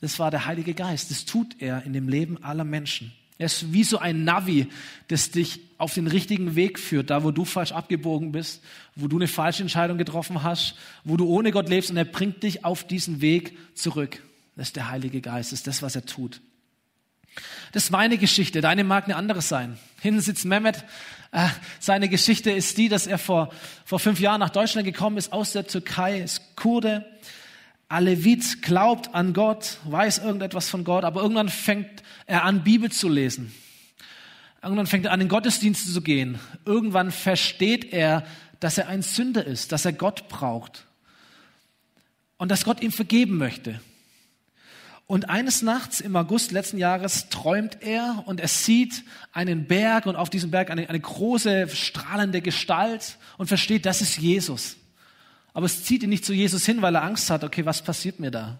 [0.00, 1.12] Das war der Heilige Geist.
[1.12, 3.12] Das tut er in dem Leben aller Menschen.
[3.38, 4.68] Er ist wie so ein Navi,
[5.08, 8.62] das dich auf den richtigen Weg führt, da wo du falsch abgebogen bist,
[8.94, 12.42] wo du eine falsche Entscheidung getroffen hast, wo du ohne Gott lebst und er bringt
[12.42, 14.22] dich auf diesen Weg zurück.
[14.56, 16.40] Das ist der Heilige Geist, das ist das, was er tut.
[17.72, 19.78] Das ist meine Geschichte, deine mag eine andere sein.
[20.00, 20.84] Hinten sitzt Mehmet.
[21.32, 21.48] Äh,
[21.80, 23.52] seine Geschichte ist die, dass er vor,
[23.84, 27.04] vor fünf Jahren nach Deutschland gekommen ist, aus der Türkei, ist Kurde,
[27.88, 33.08] Alevit, glaubt an Gott, weiß irgendetwas von Gott, aber irgendwann fängt er an, Bibel zu
[33.08, 33.54] lesen.
[34.62, 36.38] Irgendwann fängt er an, in Gottesdienste zu gehen.
[36.64, 38.24] Irgendwann versteht er,
[38.60, 40.86] dass er ein Sünder ist, dass er Gott braucht
[42.38, 43.80] und dass Gott ihm vergeben möchte.
[45.06, 50.16] Und eines Nachts im August letzten Jahres träumt er und er sieht einen Berg und
[50.16, 54.76] auf diesem Berg eine, eine große strahlende Gestalt und versteht, das ist Jesus.
[55.54, 58.20] Aber es zieht ihn nicht zu Jesus hin, weil er Angst hat, okay, was passiert
[58.20, 58.58] mir da?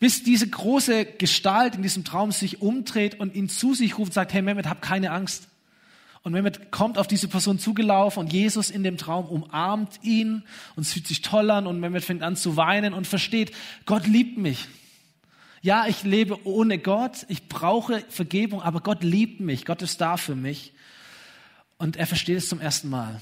[0.00, 4.14] Bis diese große Gestalt in diesem Traum sich umdreht und ihn zu sich ruft und
[4.14, 5.48] sagt, hey Mehmet, hab keine Angst.
[6.22, 10.42] Und Mehmet kommt auf diese Person zugelaufen und Jesus in dem Traum umarmt ihn
[10.74, 13.52] und fühlt sich toll an und Mehmet fängt an zu weinen und versteht,
[13.86, 14.66] Gott liebt mich.
[15.62, 20.16] Ja, ich lebe ohne Gott, ich brauche Vergebung, aber Gott liebt mich, Gott ist da
[20.16, 20.72] für mich.
[21.78, 23.20] Und er versteht es zum ersten Mal.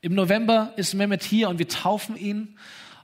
[0.00, 2.56] Im November ist Mehmet hier und wir taufen ihn.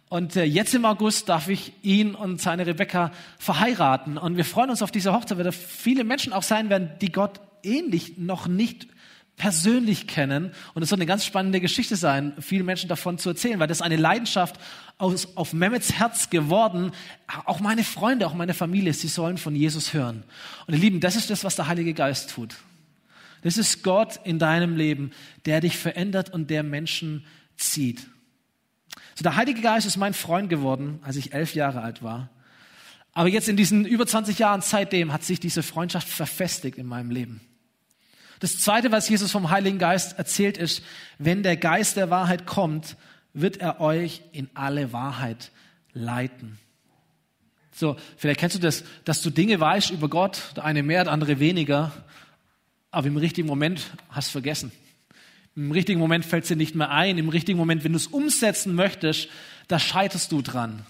[0.08, 4.16] Und äh, jetzt im August darf ich ihn und seine Rebecca verheiraten.
[4.16, 7.10] Und wir freuen uns auf diese Hochzeit, weil da viele Menschen auch sein werden, die
[7.10, 8.86] Gott ähnlich noch nicht
[9.36, 10.52] persönlich kennen.
[10.74, 13.82] Und es soll eine ganz spannende Geschichte sein, vielen Menschen davon zu erzählen, weil das
[13.82, 14.60] eine Leidenschaft
[14.96, 16.92] aus, auf Mehmets Herz geworden.
[17.44, 20.22] Auch meine Freunde, auch meine Familie, sie sollen von Jesus hören.
[20.68, 22.54] Und ihr Lieben, das ist das, was der Heilige Geist tut.
[23.44, 25.12] Das ist Gott in deinem Leben,
[25.44, 27.26] der dich verändert und der Menschen
[27.56, 28.00] zieht.
[29.14, 32.30] So, der Heilige Geist ist mein Freund geworden, als ich elf Jahre alt war.
[33.12, 37.10] Aber jetzt in diesen über 20 Jahren seitdem hat sich diese Freundschaft verfestigt in meinem
[37.10, 37.42] Leben.
[38.40, 40.82] Das Zweite, was Jesus vom Heiligen Geist erzählt, ist,
[41.18, 42.96] wenn der Geist der Wahrheit kommt,
[43.34, 45.52] wird er euch in alle Wahrheit
[45.92, 46.58] leiten.
[47.72, 51.12] So, vielleicht kennst du das, dass du Dinge weißt über Gott, der eine mehr, der
[51.12, 51.92] andere weniger,
[52.94, 54.72] aber im richtigen Moment hast du vergessen.
[55.56, 57.18] Im richtigen Moment fällt es dir nicht mehr ein.
[57.18, 59.28] Im richtigen Moment, wenn du es umsetzen möchtest,
[59.68, 60.84] da scheiterst du dran.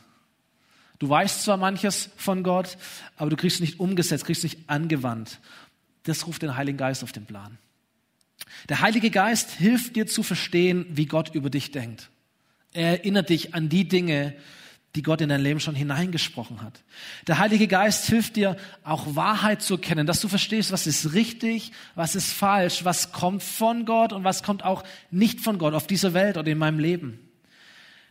[0.98, 2.78] Du weißt zwar manches von Gott,
[3.16, 5.40] aber du kriegst es nicht umgesetzt, kriegst es nicht angewandt.
[6.04, 7.58] Das ruft den Heiligen Geist auf den Plan.
[8.68, 12.10] Der Heilige Geist hilft dir zu verstehen, wie Gott über dich denkt.
[12.72, 14.34] Er erinnert dich an die Dinge,
[14.94, 16.82] die Gott in dein Leben schon hineingesprochen hat.
[17.26, 21.72] Der Heilige Geist hilft dir auch Wahrheit zu erkennen, dass du verstehst, was ist richtig,
[21.96, 25.86] was ist falsch, was kommt von Gott und was kommt auch nicht von Gott auf
[25.86, 27.18] dieser Welt oder in meinem Leben.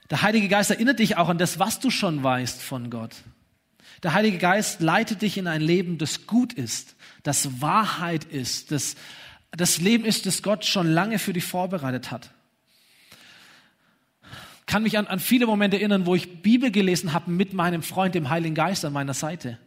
[0.10, 3.16] Der Heilige Geist erinnert dich auch an das, was du schon weißt von Gott.
[4.04, 8.96] Der Heilige Geist leitet dich in ein Leben, das gut ist, das Wahrheit ist, das,
[9.52, 12.32] das Leben ist, das Gott schon lange für dich vorbereitet hat.
[14.66, 18.16] Kann mich an, an viele Momente erinnern, wo ich Bibel gelesen habe mit meinem Freund,
[18.16, 19.58] dem Heiligen Geist an meiner Seite.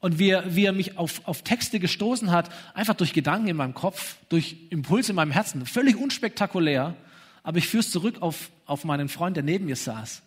[0.00, 3.56] Und wie er, wie er mich auf, auf Texte gestoßen hat, einfach durch Gedanken in
[3.56, 5.64] meinem Kopf, durch Impulse in meinem Herzen.
[5.64, 6.94] Völlig unspektakulär,
[7.42, 10.22] aber ich führe es zurück auf, auf meinen Freund, der neben mir saß.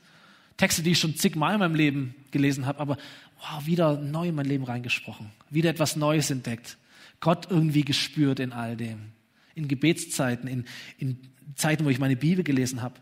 [0.58, 2.98] Texte, die ich schon zigmal in meinem Leben gelesen habe, aber
[3.40, 6.78] wow, wieder neu in mein Leben reingesprochen, wieder etwas Neues entdeckt,
[7.20, 9.12] Gott irgendwie gespürt in all dem,
[9.54, 10.66] in Gebetszeiten, in,
[10.98, 11.20] in
[11.56, 12.96] Zeiten, wo ich meine Bibel gelesen habe.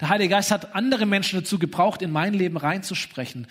[0.00, 3.46] Der Heilige Geist hat andere Menschen dazu gebraucht, in mein Leben reinzusprechen.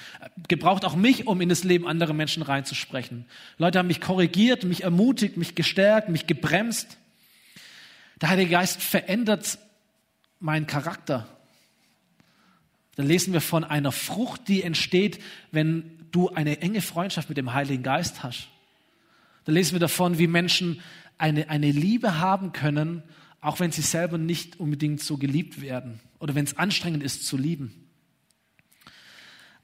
[0.47, 3.25] Gebraucht auch mich, um in das Leben anderer Menschen reinzusprechen.
[3.59, 6.97] Leute haben mich korrigiert, mich ermutigt, mich gestärkt, mich gebremst.
[8.19, 9.59] Der Heilige Geist verändert
[10.39, 11.27] meinen Charakter.
[12.95, 17.53] Dann lesen wir von einer Frucht, die entsteht, wenn du eine enge Freundschaft mit dem
[17.53, 18.47] Heiligen Geist hast.
[19.45, 20.81] Da lesen wir davon, wie Menschen
[21.19, 23.03] eine, eine Liebe haben können,
[23.39, 27.37] auch wenn sie selber nicht unbedingt so geliebt werden oder wenn es anstrengend ist zu
[27.37, 27.89] lieben.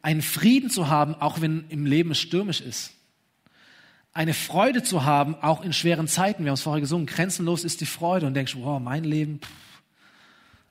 [0.01, 2.93] Einen Frieden zu haben, auch wenn im Leben es stürmisch ist.
[4.13, 6.43] Eine Freude zu haben, auch in schweren Zeiten.
[6.43, 9.39] Wir haben es vorher gesungen, grenzenlos ist die Freude und denkst, wow, mein Leben.
[9.39, 9.49] Pff.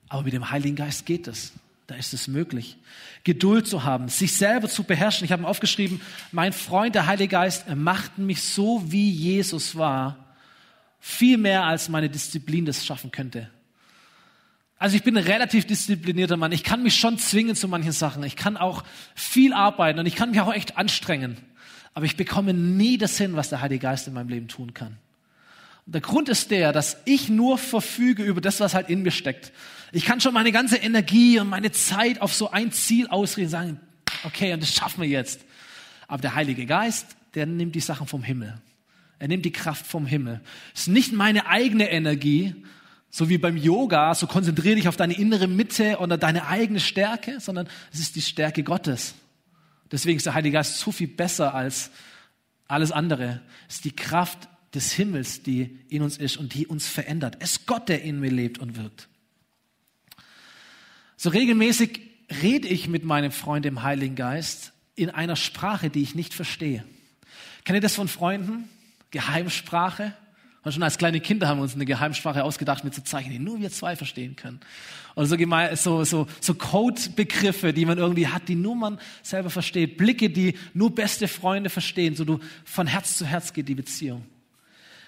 [0.08, 1.52] Aber mit dem Heiligen Geist geht es.
[1.86, 2.78] Da ist es möglich.
[3.24, 5.24] Geduld zu haben, sich selber zu beherrschen.
[5.24, 6.00] Ich habe aufgeschrieben,
[6.32, 10.36] mein Freund, der Heilige Geist, er macht mich so, wie Jesus war,
[11.00, 13.50] viel mehr als meine Disziplin das schaffen könnte.
[14.78, 16.52] Also ich bin ein relativ disziplinierter Mann.
[16.52, 18.22] Ich kann mich schon zwingen zu manchen Sachen.
[18.24, 18.84] Ich kann auch
[19.14, 21.36] viel arbeiten und ich kann mich auch echt anstrengen.
[21.94, 24.96] Aber ich bekomme nie das hin, was der Heilige Geist in meinem Leben tun kann.
[25.86, 29.10] Und der Grund ist der, dass ich nur verfüge über das, was halt in mir
[29.10, 29.52] steckt.
[29.92, 33.80] Ich kann schon meine ganze Energie und meine Zeit auf so ein Ziel ausrichten, sagen,
[34.24, 35.42] okay, und das schaffen wir jetzt.
[36.08, 38.60] Aber der Heilige Geist, der nimmt die Sachen vom Himmel.
[39.18, 40.40] Er nimmt die Kraft vom Himmel.
[40.74, 42.54] Es ist nicht meine eigene Energie,
[43.14, 47.38] so wie beim Yoga, so konzentriere dich auf deine innere Mitte oder deine eigene Stärke,
[47.38, 49.14] sondern es ist die Stärke Gottes.
[49.92, 51.92] Deswegen ist der Heilige Geist so viel besser als
[52.66, 53.40] alles andere.
[53.68, 57.36] Es ist die Kraft des Himmels, die in uns ist und die uns verändert.
[57.38, 59.06] Es ist Gott, der in mir lebt und wirkt.
[61.16, 62.00] So regelmäßig
[62.42, 66.84] rede ich mit meinem Freund im Heiligen Geist in einer Sprache, die ich nicht verstehe.
[67.62, 68.68] Kennt ihr das von Freunden?
[69.12, 70.14] Geheimsprache?
[70.64, 73.38] Und schon als kleine Kinder haben wir uns eine Geheimsprache ausgedacht mit so Zeichen, die
[73.38, 74.60] nur wir zwei verstehen können.
[75.14, 75.36] Oder so,
[75.76, 79.98] so, so, so Codebegriffe, die man irgendwie hat, die nur man selber versteht.
[79.98, 82.16] Blicke, die nur beste Freunde verstehen.
[82.16, 84.24] So du, von Herz zu Herz geht die Beziehung.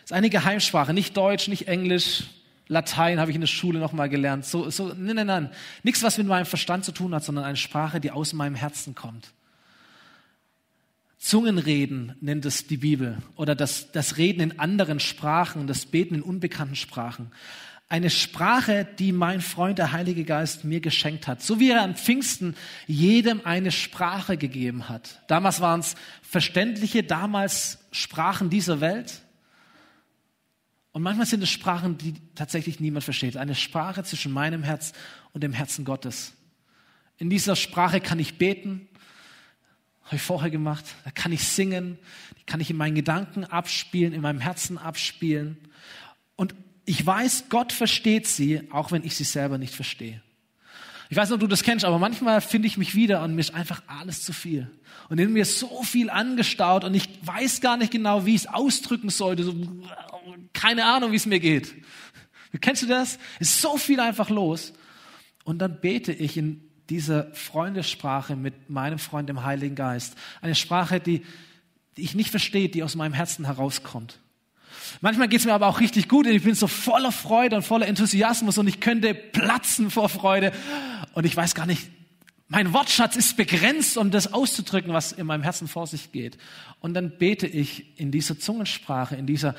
[0.03, 2.25] Das ist eine Geheimsprache, nicht Deutsch, nicht Englisch,
[2.69, 4.45] Latein habe ich in der Schule nochmal gelernt.
[4.45, 5.51] So, so, nein, nein, nein.
[5.83, 8.95] Nichts, was mit meinem Verstand zu tun hat, sondern eine Sprache, die aus meinem Herzen
[8.95, 9.33] kommt.
[11.27, 16.23] Zungenreden nennt es die Bibel oder das, das Reden in anderen Sprachen, das Beten in
[16.23, 17.33] unbekannten Sprachen.
[17.89, 21.43] Eine Sprache, die mein Freund, der Heilige Geist, mir geschenkt hat.
[21.43, 22.55] So wie er an Pfingsten
[22.87, 25.21] jedem eine Sprache gegeben hat.
[25.27, 29.21] Damals waren es verständliche, damals Sprachen dieser Welt.
[30.93, 33.37] Und manchmal sind es Sprachen, die tatsächlich niemand versteht.
[33.37, 34.93] Eine Sprache zwischen meinem Herz
[35.33, 36.35] und dem Herzen Gottes.
[37.19, 38.89] In dieser Sprache kann ich beten,
[40.07, 40.85] habe ich vorher gemacht.
[41.05, 41.99] Da kann ich singen,
[42.39, 45.59] die kann ich in meinen Gedanken abspielen, in meinem Herzen abspielen.
[46.37, 50.23] Und ich weiß, Gott versteht sie, auch wenn ich sie selber nicht verstehe.
[51.09, 53.41] Ich weiß nicht, ob du das kennst, aber manchmal finde ich mich wieder und mir
[53.41, 54.71] ist einfach alles zu viel.
[55.09, 58.43] Und in mir ist so viel angestaut und ich weiß gar nicht genau, wie ich
[58.43, 59.45] es ausdrücken sollte.
[59.45, 59.55] So,
[60.53, 61.75] keine Ahnung, wie es mir geht.
[62.61, 63.19] Kennst du das?
[63.39, 64.73] Ist so viel einfach los.
[65.45, 70.15] Und dann bete ich in dieser Freundessprache mit meinem Freund im Heiligen Geist.
[70.41, 71.23] Eine Sprache, die,
[71.97, 74.21] die ich nicht verstehe, die aus meinem Herzen herauskommt.
[75.01, 77.63] Manchmal geht es mir aber auch richtig gut und ich bin so voller Freude und
[77.63, 80.53] voller Enthusiasmus und ich könnte platzen vor Freude
[81.15, 81.89] und ich weiß gar nicht,
[82.49, 86.39] mein Wortschatz ist begrenzt, um das auszudrücken, was in meinem Herzen vor sich geht.
[86.79, 89.57] Und dann bete ich in dieser Zungensprache, in dieser,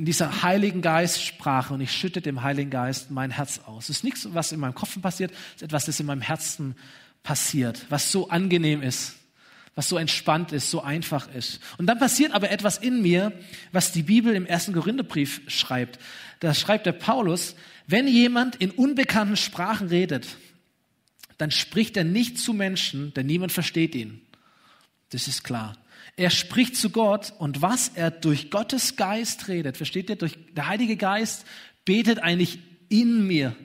[0.00, 3.90] in dieser Heiligen Geistsprache und ich schütte dem Heiligen Geist mein Herz aus.
[3.90, 6.74] Es ist nichts, was in meinem Kopf passiert, es ist etwas, das in meinem Herzen
[7.22, 9.16] passiert, was so angenehm ist,
[9.74, 11.60] was so entspannt ist, so einfach ist.
[11.76, 13.30] Und dann passiert aber etwas in mir,
[13.72, 15.98] was die Bibel im ersten Korintherbrief schreibt.
[16.38, 17.54] Da schreibt der Paulus,
[17.86, 20.38] wenn jemand in unbekannten Sprachen redet,
[21.36, 24.22] dann spricht er nicht zu Menschen, denn niemand versteht ihn.
[25.10, 25.76] Das ist klar.
[26.20, 30.16] Er spricht zu Gott und was er durch Gottes Geist redet, versteht ihr?
[30.16, 31.46] Durch der Heilige Geist
[31.86, 32.58] betet eigentlich
[32.90, 33.56] in mir.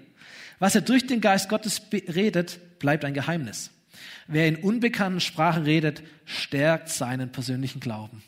[0.60, 3.72] Was er durch den Geist Gottes redet, bleibt ein Geheimnis.
[4.28, 8.24] Wer in unbekannten Sprachen redet, stärkt seinen persönlichen Glauben.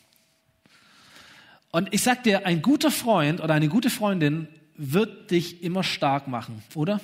[1.71, 6.27] Und ich sag dir, ein guter Freund oder eine gute Freundin wird dich immer stark
[6.27, 6.99] machen, oder?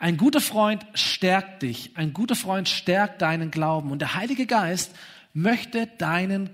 [0.00, 1.92] Ein guter Freund stärkt dich.
[1.94, 3.92] Ein guter Freund stärkt deinen Glauben.
[3.92, 4.90] Und der Heilige Geist
[5.34, 6.48] möchte deinen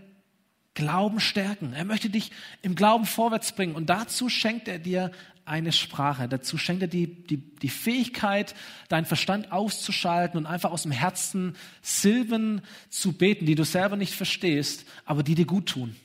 [0.75, 1.73] Glauben stärken.
[1.75, 3.75] Er möchte dich im Glauben vorwärts bringen.
[3.75, 5.13] Und dazu schenkt er dir
[5.45, 6.29] eine Sprache.
[6.29, 8.55] Dazu schenkt er die, die, die Fähigkeit,
[8.89, 14.15] deinen Verstand auszuschalten und einfach aus dem Herzen Silben zu beten, die du selber nicht
[14.15, 15.97] verstehst, aber die dir gut tun.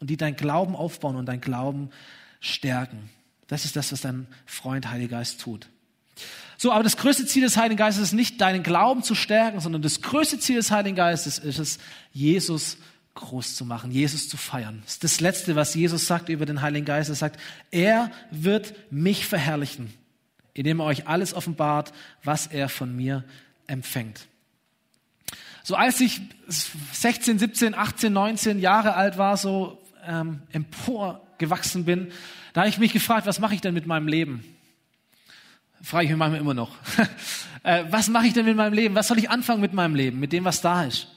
[0.00, 1.90] Und die dein Glauben aufbauen und dein Glauben
[2.40, 3.10] stärken.
[3.46, 5.68] Das ist das, was dein Freund Heiliger Geist tut.
[6.64, 9.82] So, aber das größte Ziel des Heiligen Geistes ist nicht, deinen Glauben zu stärken, sondern
[9.82, 11.78] das größte Ziel des Heiligen Geistes ist es,
[12.10, 12.78] Jesus
[13.12, 14.80] groß zu machen, Jesus zu feiern.
[14.82, 17.10] Das ist das Letzte, was Jesus sagt über den Heiligen Geist.
[17.10, 17.38] Er sagt,
[17.70, 19.92] er wird mich verherrlichen,
[20.54, 23.24] indem er euch alles offenbart, was er von mir
[23.66, 24.26] empfängt.
[25.64, 26.22] So als ich
[26.92, 32.10] 16, 17, 18, 19 Jahre alt war, so ähm, emporgewachsen bin,
[32.54, 34.53] da habe ich mich gefragt, was mache ich denn mit meinem Leben?
[35.84, 36.70] Frage ich mich manchmal immer noch.
[37.62, 38.94] äh, was mache ich denn mit meinem Leben?
[38.94, 41.08] Was soll ich anfangen mit meinem Leben, mit dem, was da ist?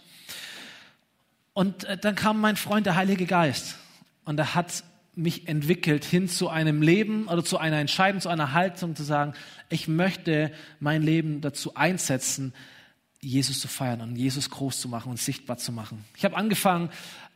[1.54, 3.78] Und äh, dann kam mein Freund, der Heilige Geist.
[4.26, 4.84] Und er hat
[5.16, 9.34] mich entwickelt hin zu einem Leben oder zu einer Entscheidung, zu einer Haltung zu sagen,
[9.70, 10.52] ich möchte
[10.82, 12.54] mein Leben dazu einsetzen,
[13.22, 16.04] Jesus zu feiern und Jesus groß zu machen und sichtbar zu machen.
[16.18, 16.90] Ich habe angefangen,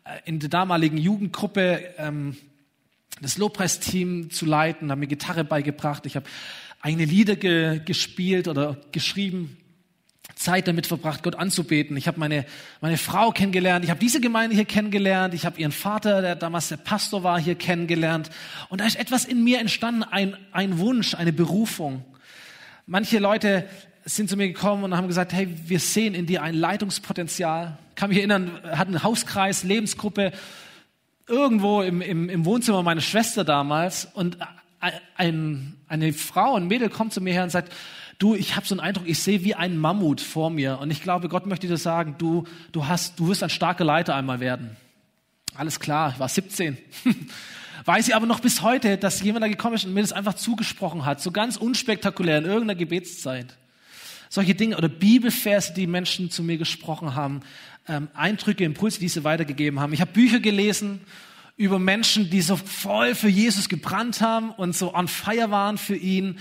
[0.04, 2.36] äh, in der damaligen Jugendgruppe ähm,
[3.22, 6.26] das Lobpreisteam zu leiten, habe mir Gitarre beigebracht, ich habe
[6.82, 9.58] eigene Lieder ge gespielt oder geschrieben
[10.42, 11.96] Zeit damit verbracht, Gott anzubeten.
[11.96, 12.46] Ich habe meine,
[12.82, 13.86] meine Frau kennengelernt.
[13.86, 15.34] Ich habe diese Gemeinde hier kennengelernt.
[15.34, 18.30] Ich habe ihren Vater, der damals der Pastor war, hier kennengelernt.
[18.70, 22.04] Und da ist etwas in mir entstanden, ein, ein Wunsch, eine Berufung.
[22.88, 23.68] Manche Leute
[24.04, 27.78] sind zu mir gekommen und haben gesagt, hey, wir sehen in dir ein Leitungspotenzial.
[27.96, 30.32] kann mich erinnern, hatten einen Hauskreis, Lebensgruppe,
[31.28, 34.38] irgendwo im, im, im Wohnzimmer meiner Schwester damals und
[35.16, 37.72] ein, eine Frau, ein Mädel kommt zu mir her und sagt,
[38.18, 41.02] du, ich habe so einen Eindruck, ich sehe wie ein Mammut vor mir und ich
[41.02, 44.76] glaube, Gott möchte dir sagen, du, du hast, du wirst ein starker Leiter einmal werden.
[45.56, 46.78] Alles klar, ich war 17.
[47.86, 50.36] Weiß ich aber noch bis heute, dass jemand da gekommen ist und mir das einfach
[50.36, 53.58] zugesprochen hat, so ganz unspektakulär in irgendeiner Gebetszeit.
[54.30, 57.42] Solche Dinge oder Bibelverse, die Menschen zu mir gesprochen haben,
[57.88, 59.94] ähm, Eindrücke, Impulse, die sie weitergegeben haben.
[59.94, 61.02] Ich habe Bücher gelesen
[61.62, 65.96] über Menschen, die so voll für Jesus gebrannt haben und so on fire waren für
[65.96, 66.40] ihn.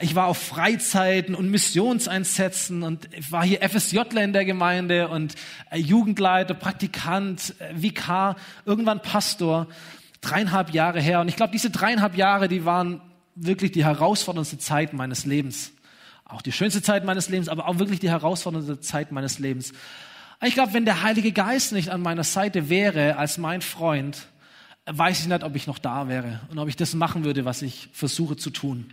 [0.00, 5.34] Ich war auf Freizeiten und Missionseinsätzen und ich war hier FSJler in der Gemeinde und
[5.70, 9.66] äh, Jugendleiter, Praktikant, äh, Vikar, irgendwann Pastor.
[10.22, 11.20] Dreieinhalb Jahre her.
[11.20, 13.02] Und ich glaube, diese dreieinhalb Jahre, die waren
[13.34, 15.72] wirklich die herausforderndste Zeit meines Lebens.
[16.24, 19.74] Auch die schönste Zeit meines Lebens, aber auch wirklich die herausfordernde Zeit meines Lebens.
[20.42, 24.28] Ich glaube, wenn der Heilige Geist nicht an meiner Seite wäre als mein Freund,
[24.86, 27.62] weiß ich nicht, ob ich noch da wäre und ob ich das machen würde, was
[27.62, 28.92] ich versuche zu tun.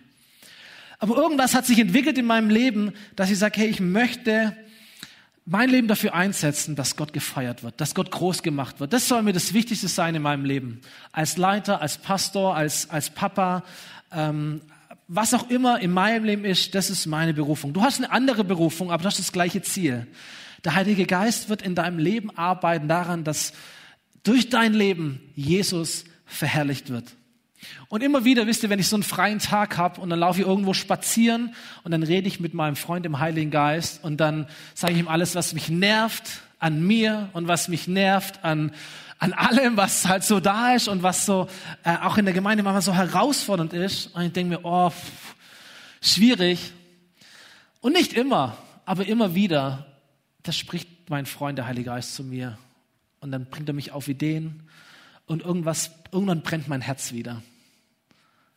[0.99, 4.55] Aber irgendwas hat sich entwickelt in meinem Leben, dass ich sage, hey, ich möchte
[5.45, 8.93] mein Leben dafür einsetzen, dass Gott gefeiert wird, dass Gott groß gemacht wird.
[8.93, 10.81] Das soll mir das Wichtigste sein in meinem Leben.
[11.11, 13.63] Als Leiter, als Pastor, als, als Papa,
[14.11, 14.61] ähm,
[15.07, 17.73] was auch immer in meinem Leben ist, das ist meine Berufung.
[17.73, 20.05] Du hast eine andere Berufung, aber du hast das gleiche Ziel.
[20.65, 23.53] Der Heilige Geist wird in deinem Leben arbeiten daran, dass
[24.29, 27.15] durch dein Leben Jesus verherrlicht wird.
[27.87, 30.39] Und immer wieder, wisst ihr, wenn ich so einen freien Tag habe und dann laufe
[30.39, 34.45] ich irgendwo spazieren und dann rede ich mit meinem Freund im Heiligen Geist und dann
[34.75, 38.71] sage ich ihm alles, was mich nervt an mir und was mich nervt an,
[39.17, 41.47] an allem, was halt so da ist und was so
[41.83, 44.13] äh, auch in der Gemeinde manchmal so herausfordernd ist.
[44.15, 45.35] Und ich denke mir, oh, pff,
[46.01, 46.71] schwierig.
[47.81, 49.87] Und nicht immer, aber immer wieder,
[50.43, 52.59] das spricht mein Freund, der Heilige Geist, zu mir
[53.21, 54.63] und dann bringt er mich auf Ideen
[55.25, 57.41] und irgendwas, irgendwann brennt mein Herz wieder.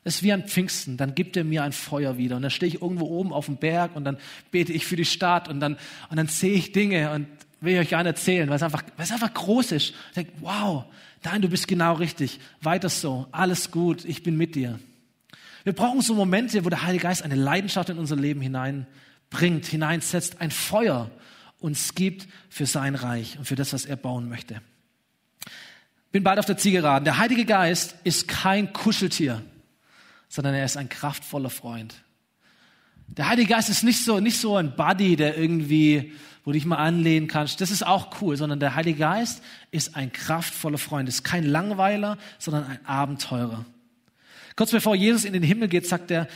[0.04, 2.68] Es ist wie ein Pfingsten, dann gibt er mir ein Feuer wieder und dann stehe
[2.68, 4.18] ich irgendwo oben auf dem Berg und dann
[4.50, 5.76] bete ich für die Stadt und dann,
[6.10, 7.26] und dann sehe ich Dinge und
[7.60, 9.94] will ich euch gar nicht erzählen, weil es einfach, weil es einfach groß ist.
[10.08, 10.84] Ich denke, wow,
[11.22, 14.80] nein, du bist genau richtig, weiter so, alles gut, ich bin mit dir.
[15.62, 20.40] Wir brauchen so Momente, wo der Heilige Geist eine Leidenschaft in unser Leben hineinbringt, hineinsetzt,
[20.40, 21.10] ein Feuer
[21.62, 24.60] uns gibt für sein Reich und für das, was er bauen möchte.
[26.10, 27.04] Bin bald auf der Zielgeraden.
[27.04, 29.42] Der Heilige Geist ist kein Kuscheltier,
[30.28, 31.94] sondern er ist ein kraftvoller Freund.
[33.06, 36.12] Der Heilige Geist ist nicht so, nicht so ein Buddy, der irgendwie,
[36.44, 37.60] wo du dich mal anlehnen kannst.
[37.60, 41.08] Das ist auch cool, sondern der Heilige Geist ist ein kraftvoller Freund.
[41.08, 43.64] Ist kein Langweiler, sondern ein Abenteurer.
[44.56, 46.28] Kurz bevor Jesus in den Himmel geht, sagt er,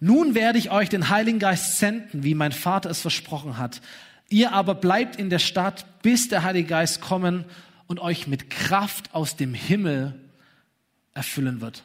[0.00, 3.80] nun werde ich euch den Heiligen Geist senden, wie mein Vater es versprochen hat.
[4.30, 7.44] Ihr aber bleibt in der Stadt, bis der Heilige Geist kommen
[7.88, 10.14] und euch mit Kraft aus dem Himmel
[11.12, 11.82] erfüllen wird.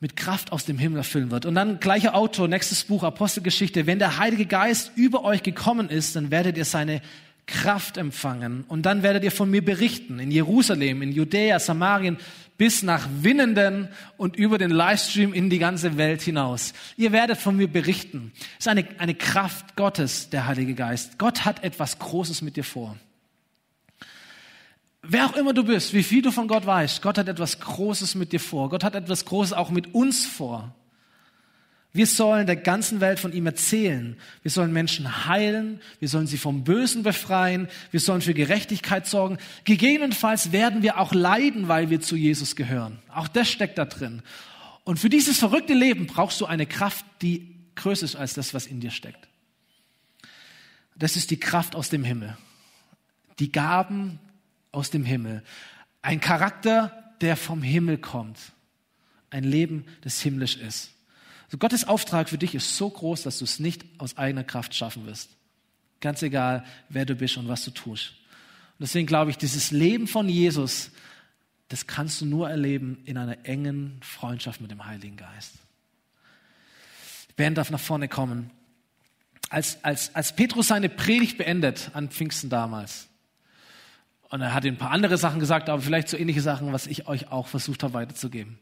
[0.00, 1.46] Mit Kraft aus dem Himmel erfüllen wird.
[1.46, 3.86] Und dann gleicher Autor, nächstes Buch, Apostelgeschichte.
[3.86, 7.00] Wenn der Heilige Geist über euch gekommen ist, dann werdet ihr seine
[7.46, 8.64] Kraft empfangen.
[8.66, 10.18] Und dann werdet ihr von mir berichten.
[10.18, 12.18] In Jerusalem, in Judäa, Samarien,
[12.58, 16.72] bis nach Winnenden und über den Livestream in die ganze Welt hinaus.
[16.96, 18.32] Ihr werdet von mir berichten.
[18.58, 21.18] Es ist eine, eine Kraft Gottes, der Heilige Geist.
[21.18, 22.96] Gott hat etwas Großes mit dir vor.
[25.02, 28.16] Wer auch immer du bist, wie viel du von Gott weißt, Gott hat etwas Großes
[28.16, 28.70] mit dir vor.
[28.70, 30.74] Gott hat etwas Großes auch mit uns vor.
[31.96, 34.18] Wir sollen der ganzen Welt von ihm erzählen.
[34.42, 35.80] Wir sollen Menschen heilen.
[35.98, 37.68] Wir sollen sie vom Bösen befreien.
[37.90, 39.38] Wir sollen für Gerechtigkeit sorgen.
[39.64, 42.98] Gegebenenfalls werden wir auch leiden, weil wir zu Jesus gehören.
[43.08, 44.20] Auch das steckt da drin.
[44.84, 48.66] Und für dieses verrückte Leben brauchst du eine Kraft, die größer ist als das, was
[48.66, 49.26] in dir steckt.
[50.96, 52.36] Das ist die Kraft aus dem Himmel.
[53.38, 54.18] Die Gaben
[54.70, 55.42] aus dem Himmel.
[56.02, 58.38] Ein Charakter, der vom Himmel kommt.
[59.30, 60.90] Ein Leben, das himmlisch ist.
[61.46, 64.74] Also Gottes Auftrag für dich ist so groß, dass du es nicht aus eigener Kraft
[64.74, 65.30] schaffen wirst.
[66.00, 68.10] Ganz egal, wer du bist und was du tust.
[68.78, 70.90] Und deswegen glaube ich, dieses Leben von Jesus,
[71.68, 75.54] das kannst du nur erleben in einer engen Freundschaft mit dem Heiligen Geist.
[77.36, 78.50] Band darf nach vorne kommen.
[79.48, 83.08] Als, als, als Petrus seine Predigt beendet an Pfingsten damals,
[84.28, 87.06] und er hat ein paar andere Sachen gesagt, aber vielleicht so ähnliche Sachen, was ich
[87.06, 88.58] euch auch versucht habe weiterzugeben.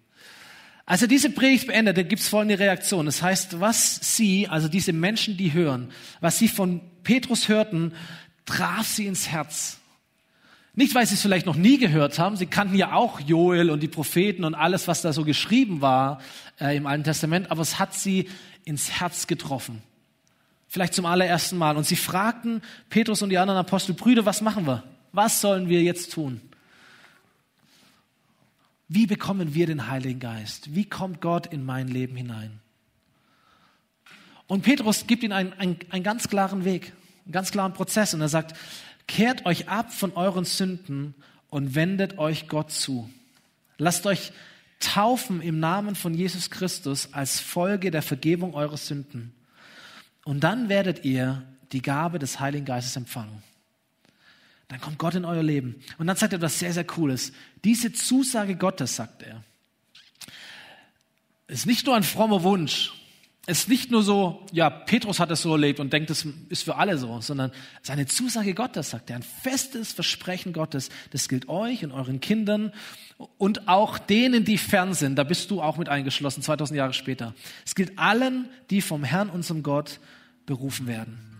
[0.87, 3.07] Als er diese Predigt beendete, gibt es folgende Reaktion.
[3.07, 7.93] Das heißt, was sie, also diese Menschen, die hören, was sie von Petrus hörten,
[8.45, 9.79] traf sie ins Herz.
[10.75, 12.37] Nicht, weil sie es vielleicht noch nie gehört haben.
[12.37, 16.21] Sie kannten ja auch Joel und die Propheten und alles, was da so geschrieben war
[16.61, 18.29] äh, im Alten Testament, aber es hat sie
[18.65, 19.83] ins Herz getroffen.
[20.67, 21.77] Vielleicht zum allerersten Mal.
[21.77, 22.61] Und sie fragten
[22.91, 24.83] Petrus und die anderen Apostel, Brüder, was machen wir?
[25.13, 26.41] Was sollen wir jetzt tun?
[28.89, 30.75] Wie bekommen wir den Heiligen Geist?
[30.75, 32.61] Wie kommt Gott in mein Leben hinein?
[34.47, 36.93] Und Petrus gibt ihnen einen, einen, einen ganz klaren Weg,
[37.25, 38.13] einen ganz klaren Prozess.
[38.13, 38.57] Und er sagt,
[39.07, 41.15] kehrt euch ab von euren Sünden
[41.49, 43.09] und wendet euch Gott zu.
[43.79, 44.33] Lasst euch
[44.81, 49.35] taufen im Namen von Jesus Christus als Folge der Vergebung eurer Sünden.
[50.25, 53.43] Und dann werdet ihr die Gabe des Heiligen Geistes empfangen.
[54.69, 55.77] Dann kommt Gott in euer Leben.
[55.99, 57.33] Und dann sagt er etwas sehr, sehr Cooles.
[57.65, 59.43] Diese Zusage Gottes, sagt er,
[61.47, 62.93] ist nicht nur ein frommer Wunsch.
[63.47, 66.77] Ist nicht nur so, ja, Petrus hat es so erlebt und denkt, das ist für
[66.77, 67.53] alle so, sondern
[67.83, 70.89] seine Zusage Gottes, sagt er, ein festes Versprechen Gottes.
[71.11, 72.73] Das gilt euch und euren Kindern
[73.37, 75.17] und auch denen, die fern sind.
[75.17, 77.35] Da bist du auch mit eingeschlossen, 2000 Jahre später.
[77.67, 80.01] Es gilt allen, die vom Herrn, unserem Gott,
[80.47, 81.34] berufen werden.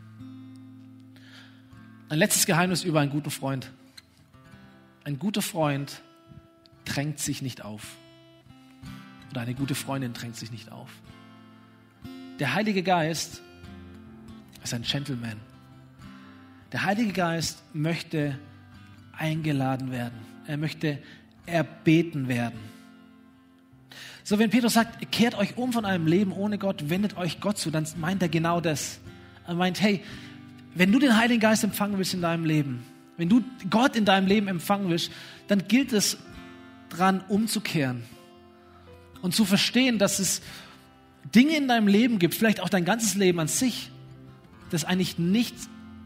[2.15, 3.73] Ein letztes Geheimnis über einen guten Freund.
[5.03, 6.01] Ein guter Freund
[6.85, 7.97] drängt sich nicht auf.
[9.33, 10.91] Oder eine gute Freundin drängt sich nicht auf.
[12.39, 13.43] Der Heilige Geist
[14.63, 15.41] ist ein Gentleman.
[16.71, 18.39] Der Heilige Geist möchte
[19.19, 20.21] eingeladen werden.
[20.47, 21.03] Er möchte
[21.47, 22.61] erbeten werden.
[24.23, 27.59] So, wenn Petrus sagt, kehrt euch um von einem Leben ohne Gott, wendet euch Gott
[27.59, 29.01] zu, dann meint er genau das.
[29.49, 30.01] Er meint, hey,
[30.75, 32.85] wenn du den Heiligen Geist empfangen willst in deinem Leben,
[33.17, 35.11] wenn du Gott in deinem Leben empfangen willst,
[35.47, 36.19] dann gilt es
[36.89, 38.03] dran, umzukehren
[39.23, 40.43] und zu verstehen, dass es
[41.35, 43.91] Dinge in deinem Leben gibt, vielleicht auch dein ganzes Leben an sich,
[44.71, 45.55] das eigentlich nicht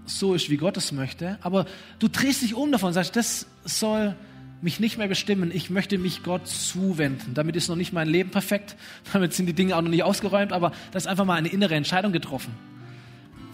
[0.06, 1.66] so ist, wie Gott es möchte, aber
[1.98, 4.14] du drehst dich um davon und sagst, das soll
[4.60, 7.34] mich nicht mehr bestimmen, ich möchte mich Gott zuwenden.
[7.34, 8.76] Damit ist noch nicht mein Leben perfekt,
[9.12, 11.74] damit sind die Dinge auch noch nicht ausgeräumt, aber da ist einfach mal eine innere
[11.74, 12.52] Entscheidung getroffen.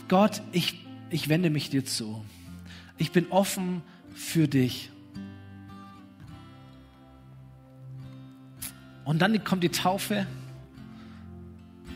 [0.08, 0.83] Gott, ich
[1.14, 2.24] ich wende mich dir zu.
[2.98, 3.82] Ich bin offen
[4.16, 4.90] für dich.
[9.04, 10.26] Und dann kommt die Taufe.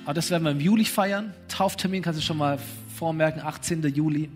[0.05, 1.35] Aber das werden wir im Juli feiern.
[1.49, 2.61] Tauftermin kannst du schon mal
[2.95, 3.83] vormerken, 18.
[3.93, 4.31] Juli.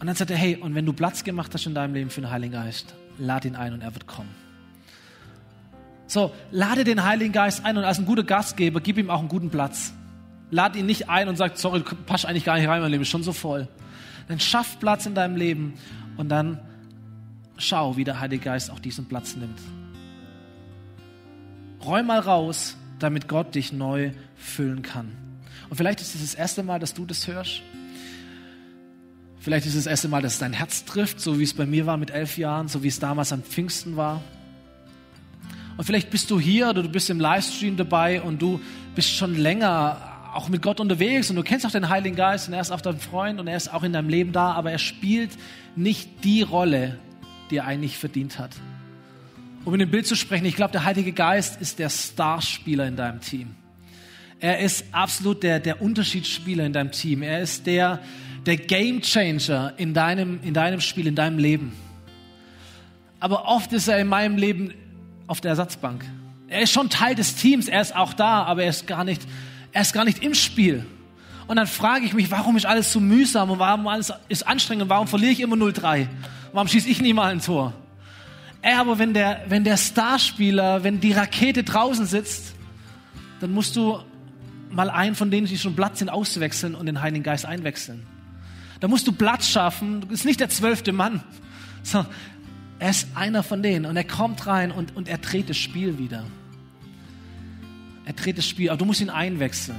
[0.00, 2.20] Und dann sagt er, hey, und wenn du Platz gemacht hast in deinem Leben für
[2.20, 4.34] den Heiligen Geist, lad ihn ein und er wird kommen.
[6.08, 9.28] So, lade den Heiligen Geist ein und als ein guter Gastgeber, gib ihm auch einen
[9.28, 9.92] guten Platz.
[10.50, 13.02] Lad ihn nicht ein und sagt, sorry, du passt eigentlich gar nicht rein, mein Leben
[13.02, 13.68] ist schon so voll.
[14.28, 15.74] Dann schaff Platz in deinem Leben
[16.16, 16.60] und dann
[17.56, 19.58] schau, wie der Heilige Geist auch diesen Platz nimmt.
[21.84, 25.12] Räum mal raus, damit Gott dich neu füllen kann.
[25.68, 27.62] Und vielleicht ist es das erste Mal, dass du das hörst.
[29.38, 31.64] Vielleicht ist es das erste Mal, dass es dein Herz trifft, so wie es bei
[31.64, 34.20] mir war mit elf Jahren, so wie es damals am Pfingsten war.
[35.76, 38.60] Und vielleicht bist du hier oder du bist im Livestream dabei und du
[38.94, 42.54] bist schon länger auch mit Gott unterwegs und du kennst auch den Heiligen Geist und
[42.54, 44.78] er ist auch dein Freund und er ist auch in deinem Leben da, aber er
[44.78, 45.30] spielt
[45.76, 46.98] nicht die Rolle,
[47.50, 48.52] die er eigentlich verdient hat.
[49.64, 52.96] Um in dem Bild zu sprechen, ich glaube, der Heilige Geist ist der Starspieler in
[52.96, 53.54] deinem Team.
[54.38, 57.22] Er ist absolut der, der Unterschiedsspieler in deinem Team.
[57.22, 58.00] Er ist der,
[58.46, 61.72] der Game Changer in deinem, in deinem Spiel, in deinem Leben.
[63.18, 64.72] Aber oft ist er in meinem Leben
[65.26, 66.06] auf der Ersatzbank.
[66.48, 69.22] Er ist schon Teil des Teams, er ist auch da, aber er ist gar nicht
[69.72, 70.84] er ist gar nicht im Spiel.
[71.46, 74.84] Und dann frage ich mich, warum ist alles so mühsam und warum alles ist anstrengend
[74.84, 76.06] und warum verliere ich immer 0-3?
[76.52, 77.72] Warum schieße ich nie mal ein Tor?
[78.62, 82.54] Ey, aber wenn der, wenn der Starspieler, wenn die Rakete draußen sitzt,
[83.40, 83.98] dann musst du
[84.70, 88.06] mal einen von denen, die schon Platz sind, auswechseln und den Heiligen Geist einwechseln.
[88.78, 90.02] Da musst du Platz schaffen.
[90.02, 91.22] Du bist nicht der zwölfte Mann,
[91.82, 92.12] sondern
[92.78, 95.98] er ist einer von denen und er kommt rein und, und er dreht das Spiel
[95.98, 96.24] wieder.
[98.10, 99.78] Er dreht das Spiel, aber du musst ihn einwechseln.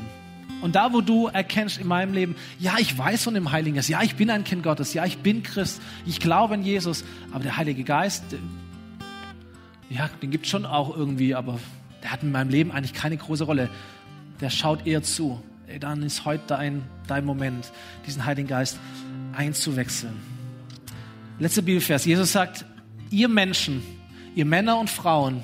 [0.62, 3.90] Und da, wo du erkennst in meinem Leben, ja, ich weiß von dem Heiligen Geist,
[3.90, 7.04] ja, ich bin ein Kind Gottes, ja, ich bin Christ, ich glaube an Jesus,
[7.34, 8.24] aber der Heilige Geist,
[9.90, 11.60] ja, den gibt es schon auch irgendwie, aber
[12.04, 13.70] der hat in meinem Leben eigentlich keine große Rolle.
[14.40, 15.44] Der schaut eher zu.
[15.82, 17.70] Dann ist heute dein, dein Moment,
[18.08, 18.80] diesen Heiligen Geist
[19.36, 20.14] einzuwechseln.
[21.38, 22.06] Letzter Bibelvers.
[22.06, 22.64] Jesus sagt,
[23.10, 23.84] ihr Menschen,
[24.36, 25.44] ihr Männer und Frauen,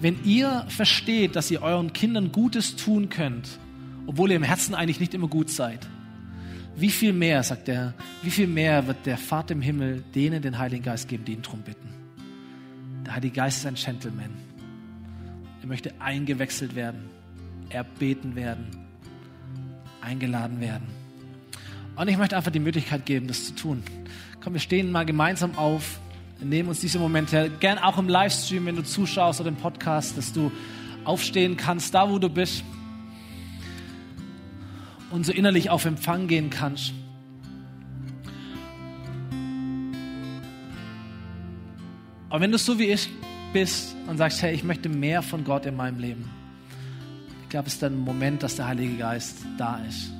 [0.00, 3.58] wenn ihr versteht, dass ihr euren Kindern Gutes tun könnt,
[4.06, 5.86] obwohl ihr im Herzen eigentlich nicht immer gut seid,
[6.76, 10.58] wie viel mehr, sagt er, wie viel mehr wird der Vater im Himmel denen den
[10.58, 11.88] Heiligen Geist geben, die ihn darum bitten.
[13.06, 14.30] Der Heilige Geist ist ein Gentleman.
[15.62, 17.08] Er möchte eingewechselt werden,
[17.70, 18.66] erbeten werden,
[20.02, 20.86] eingeladen werden.
[21.96, 23.82] Und ich möchte einfach die Möglichkeit geben, das zu tun.
[24.42, 25.98] Komm, wir stehen mal gemeinsam auf
[26.40, 30.32] nehmen uns diese Momente gern auch im Livestream, wenn du zuschaust oder im Podcast, dass
[30.32, 30.52] du
[31.04, 32.64] aufstehen kannst, da wo du bist.
[35.10, 36.92] und so innerlich auf Empfang gehen kannst.
[42.28, 43.08] Aber wenn du so wie ich
[43.52, 46.28] bist und sagst, hey, ich möchte mehr von Gott in meinem Leben,
[47.42, 50.10] ich glaube, es ist dann ein Moment, dass der Heilige Geist da ist.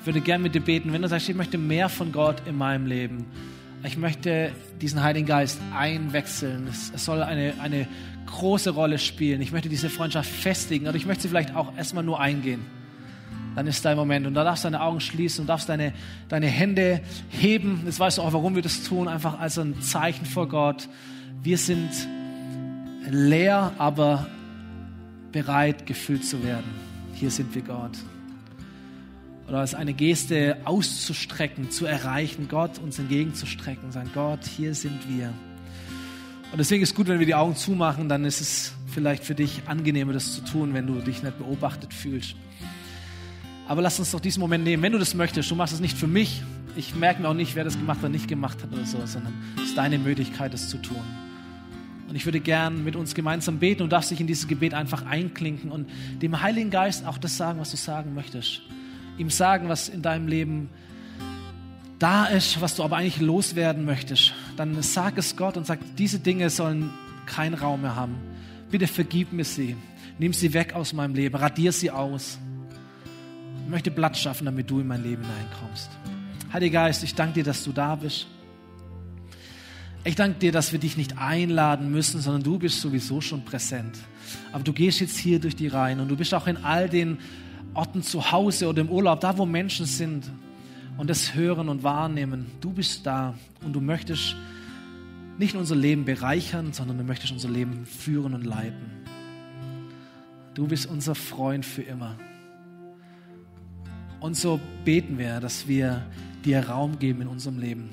[0.00, 2.56] Ich würde gerne mit dir beten, wenn du sagst, ich möchte mehr von Gott in
[2.56, 3.26] meinem Leben.
[3.84, 6.68] Ich möchte diesen Heiligen Geist einwechseln.
[6.68, 7.88] Es, soll eine, eine
[8.26, 9.40] große Rolle spielen.
[9.40, 12.64] Ich möchte diese Freundschaft festigen oder ich möchte sie vielleicht auch erstmal nur eingehen
[13.54, 14.26] dann ist dein Moment.
[14.26, 15.92] Und da darfst du deine Augen schließen und darfst deine,
[16.28, 17.82] deine Hände heben.
[17.84, 19.08] Jetzt weißt du auch, warum wir das tun.
[19.08, 20.88] Einfach als ein Zeichen vor Gott.
[21.42, 21.90] Wir sind
[23.08, 24.26] leer, aber
[25.32, 26.70] bereit, gefüllt zu werden.
[27.14, 27.98] Hier sind wir Gott.
[29.52, 33.92] Oder als eine Geste auszustrecken, zu erreichen, Gott uns entgegenzustrecken.
[33.92, 35.26] Sagen, Gott, hier sind wir.
[36.52, 39.34] Und deswegen ist es gut, wenn wir die Augen zumachen, dann ist es vielleicht für
[39.34, 42.34] dich angenehmer, das zu tun, wenn du dich nicht beobachtet fühlst.
[43.68, 45.50] Aber lass uns doch diesen Moment nehmen, wenn du das möchtest.
[45.50, 46.42] Du machst es nicht für mich.
[46.74, 49.34] Ich merke mir auch nicht, wer das gemacht oder nicht gemacht hat oder so, sondern
[49.58, 51.04] es ist deine Möglichkeit, es zu tun.
[52.08, 55.04] Und ich würde gern mit uns gemeinsam beten und darfst dich in dieses Gebet einfach
[55.04, 55.90] einklinken und
[56.22, 58.62] dem Heiligen Geist auch das sagen, was du sagen möchtest.
[59.18, 60.70] Ihm sagen, was in deinem Leben
[61.98, 64.34] da ist, was du aber eigentlich loswerden möchtest.
[64.56, 66.90] Dann sag es Gott und sag, diese Dinge sollen
[67.26, 68.16] keinen Raum mehr haben.
[68.70, 69.76] Bitte vergib mir sie.
[70.18, 71.36] Nimm sie weg aus meinem Leben.
[71.36, 72.38] Radier sie aus.
[73.64, 75.90] Ich möchte Platz schaffen, damit du in mein Leben hineinkommst.
[76.52, 78.26] Heiliger Geist, ich danke dir, dass du da bist.
[80.04, 83.96] Ich danke dir, dass wir dich nicht einladen müssen, sondern du bist sowieso schon präsent.
[84.52, 87.18] Aber du gehst jetzt hier durch die Reihen und du bist auch in all den
[87.74, 90.30] Orten zu Hause oder im Urlaub, da wo Menschen sind
[90.98, 92.46] und das hören und wahrnehmen.
[92.60, 94.36] Du bist da und du möchtest
[95.38, 98.90] nicht unser Leben bereichern, sondern du möchtest unser Leben führen und leiten.
[100.54, 102.16] Du bist unser Freund für immer.
[104.20, 106.04] Und so beten wir, dass wir
[106.44, 107.90] dir Raum geben in unserem Leben.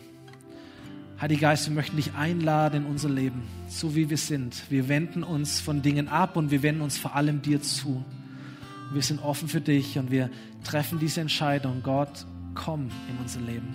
[1.22, 4.70] Heiliger Geist, wir möchten dich einladen in unser Leben, so wie wir sind.
[4.70, 8.04] Wir wenden uns von Dingen ab und wir wenden uns vor allem dir zu.
[8.92, 10.30] Wir sind offen für dich und wir
[10.64, 11.84] treffen diese Entscheidung.
[11.84, 12.26] Gott,
[12.56, 13.68] komm in unser Leben.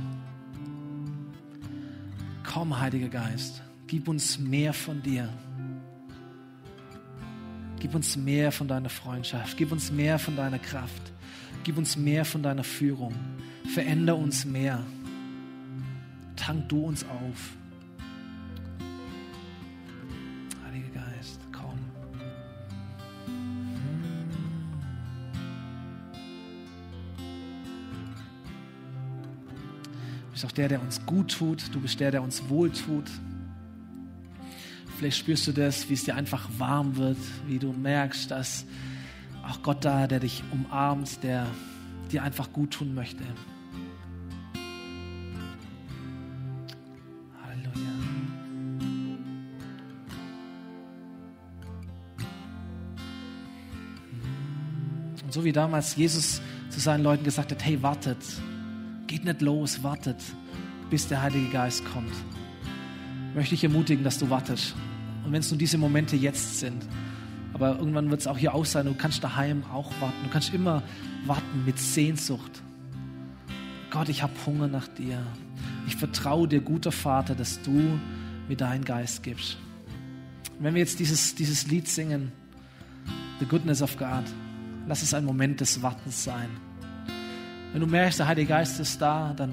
[2.43, 5.29] Komm, Heiliger Geist, gib uns mehr von dir.
[7.81, 9.57] Gib uns mehr von deiner Freundschaft.
[9.57, 11.13] Gib uns mehr von deiner Kraft.
[11.65, 13.15] Gib uns mehr von deiner Führung.
[13.75, 14.83] Veränder uns mehr.
[16.37, 17.57] Tank du uns auf.
[30.45, 31.75] Bist auch der, der uns gut tut.
[31.75, 33.11] Du bist der, der uns wohl tut.
[34.99, 37.17] Vielleicht spürst du das, wie es dir einfach warm wird,
[37.47, 38.67] wie du merkst, dass
[39.49, 41.47] auch Gott da, der dich umarmt, der
[42.13, 43.25] dir einfach gut tun möchte.
[55.31, 56.41] So wie damals Jesus
[56.71, 58.19] zu seinen Leuten gesagt hat, hey, wartet,
[59.15, 60.17] geht nicht los, wartet,
[60.91, 62.13] bis der Heilige Geist kommt.
[63.33, 64.75] Möchte ich ermutigen, dass du wartest.
[65.25, 66.85] Und wenn es nur diese Momente jetzt sind,
[67.53, 68.87] aber irgendwann wird es auch hier auch sein.
[68.87, 70.17] Du kannst daheim auch warten.
[70.25, 70.83] Du kannst immer
[71.27, 72.61] warten mit Sehnsucht.
[73.91, 75.25] Gott, ich habe Hunger nach dir.
[75.87, 78.01] Ich vertraue dir, guter Vater, dass du
[78.49, 79.59] mir deinen Geist gibst.
[80.59, 82.33] Und wenn wir jetzt dieses, dieses Lied singen,
[83.39, 84.25] The Goodness of God,
[84.89, 86.49] lass es ein Moment des Wartens sein.
[87.75, 89.53] Wenn du merkst, der Heilige Geist ist da, dann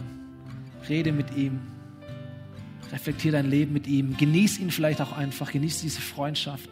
[0.88, 1.60] rede mit ihm.
[2.92, 4.16] Reflektiere dein Leben mit ihm.
[4.16, 5.52] Genieß ihn vielleicht auch einfach.
[5.52, 6.70] Genieß diese Freundschaft.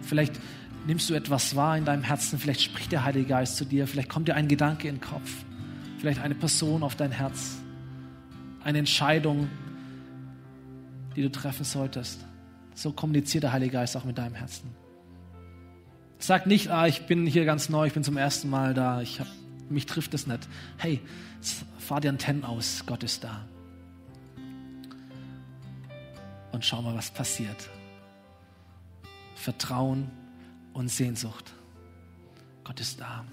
[0.00, 0.40] Vielleicht
[0.86, 4.08] nimmst du etwas wahr in deinem Herzen, vielleicht spricht der Heilige Geist zu dir, vielleicht
[4.08, 5.30] kommt dir ein Gedanke in den Kopf,
[5.98, 7.58] vielleicht eine Person auf dein Herz,
[8.64, 9.48] eine Entscheidung,
[11.14, 12.24] die du treffen solltest.
[12.74, 14.70] So kommuniziert der Heilige Geist auch mit deinem Herzen.
[16.18, 19.20] Sag nicht, ah, ich bin hier ganz neu, ich bin zum ersten Mal da, ich
[19.20, 19.28] hab,
[19.70, 20.48] mich trifft es nicht.
[20.76, 21.00] Hey,
[21.78, 23.46] fahr die Antennen aus, Gott ist da.
[26.52, 27.68] Und schau mal, was passiert.
[29.34, 30.10] Vertrauen
[30.74, 31.52] und Sehnsucht.
[32.64, 33.24] Gott ist da.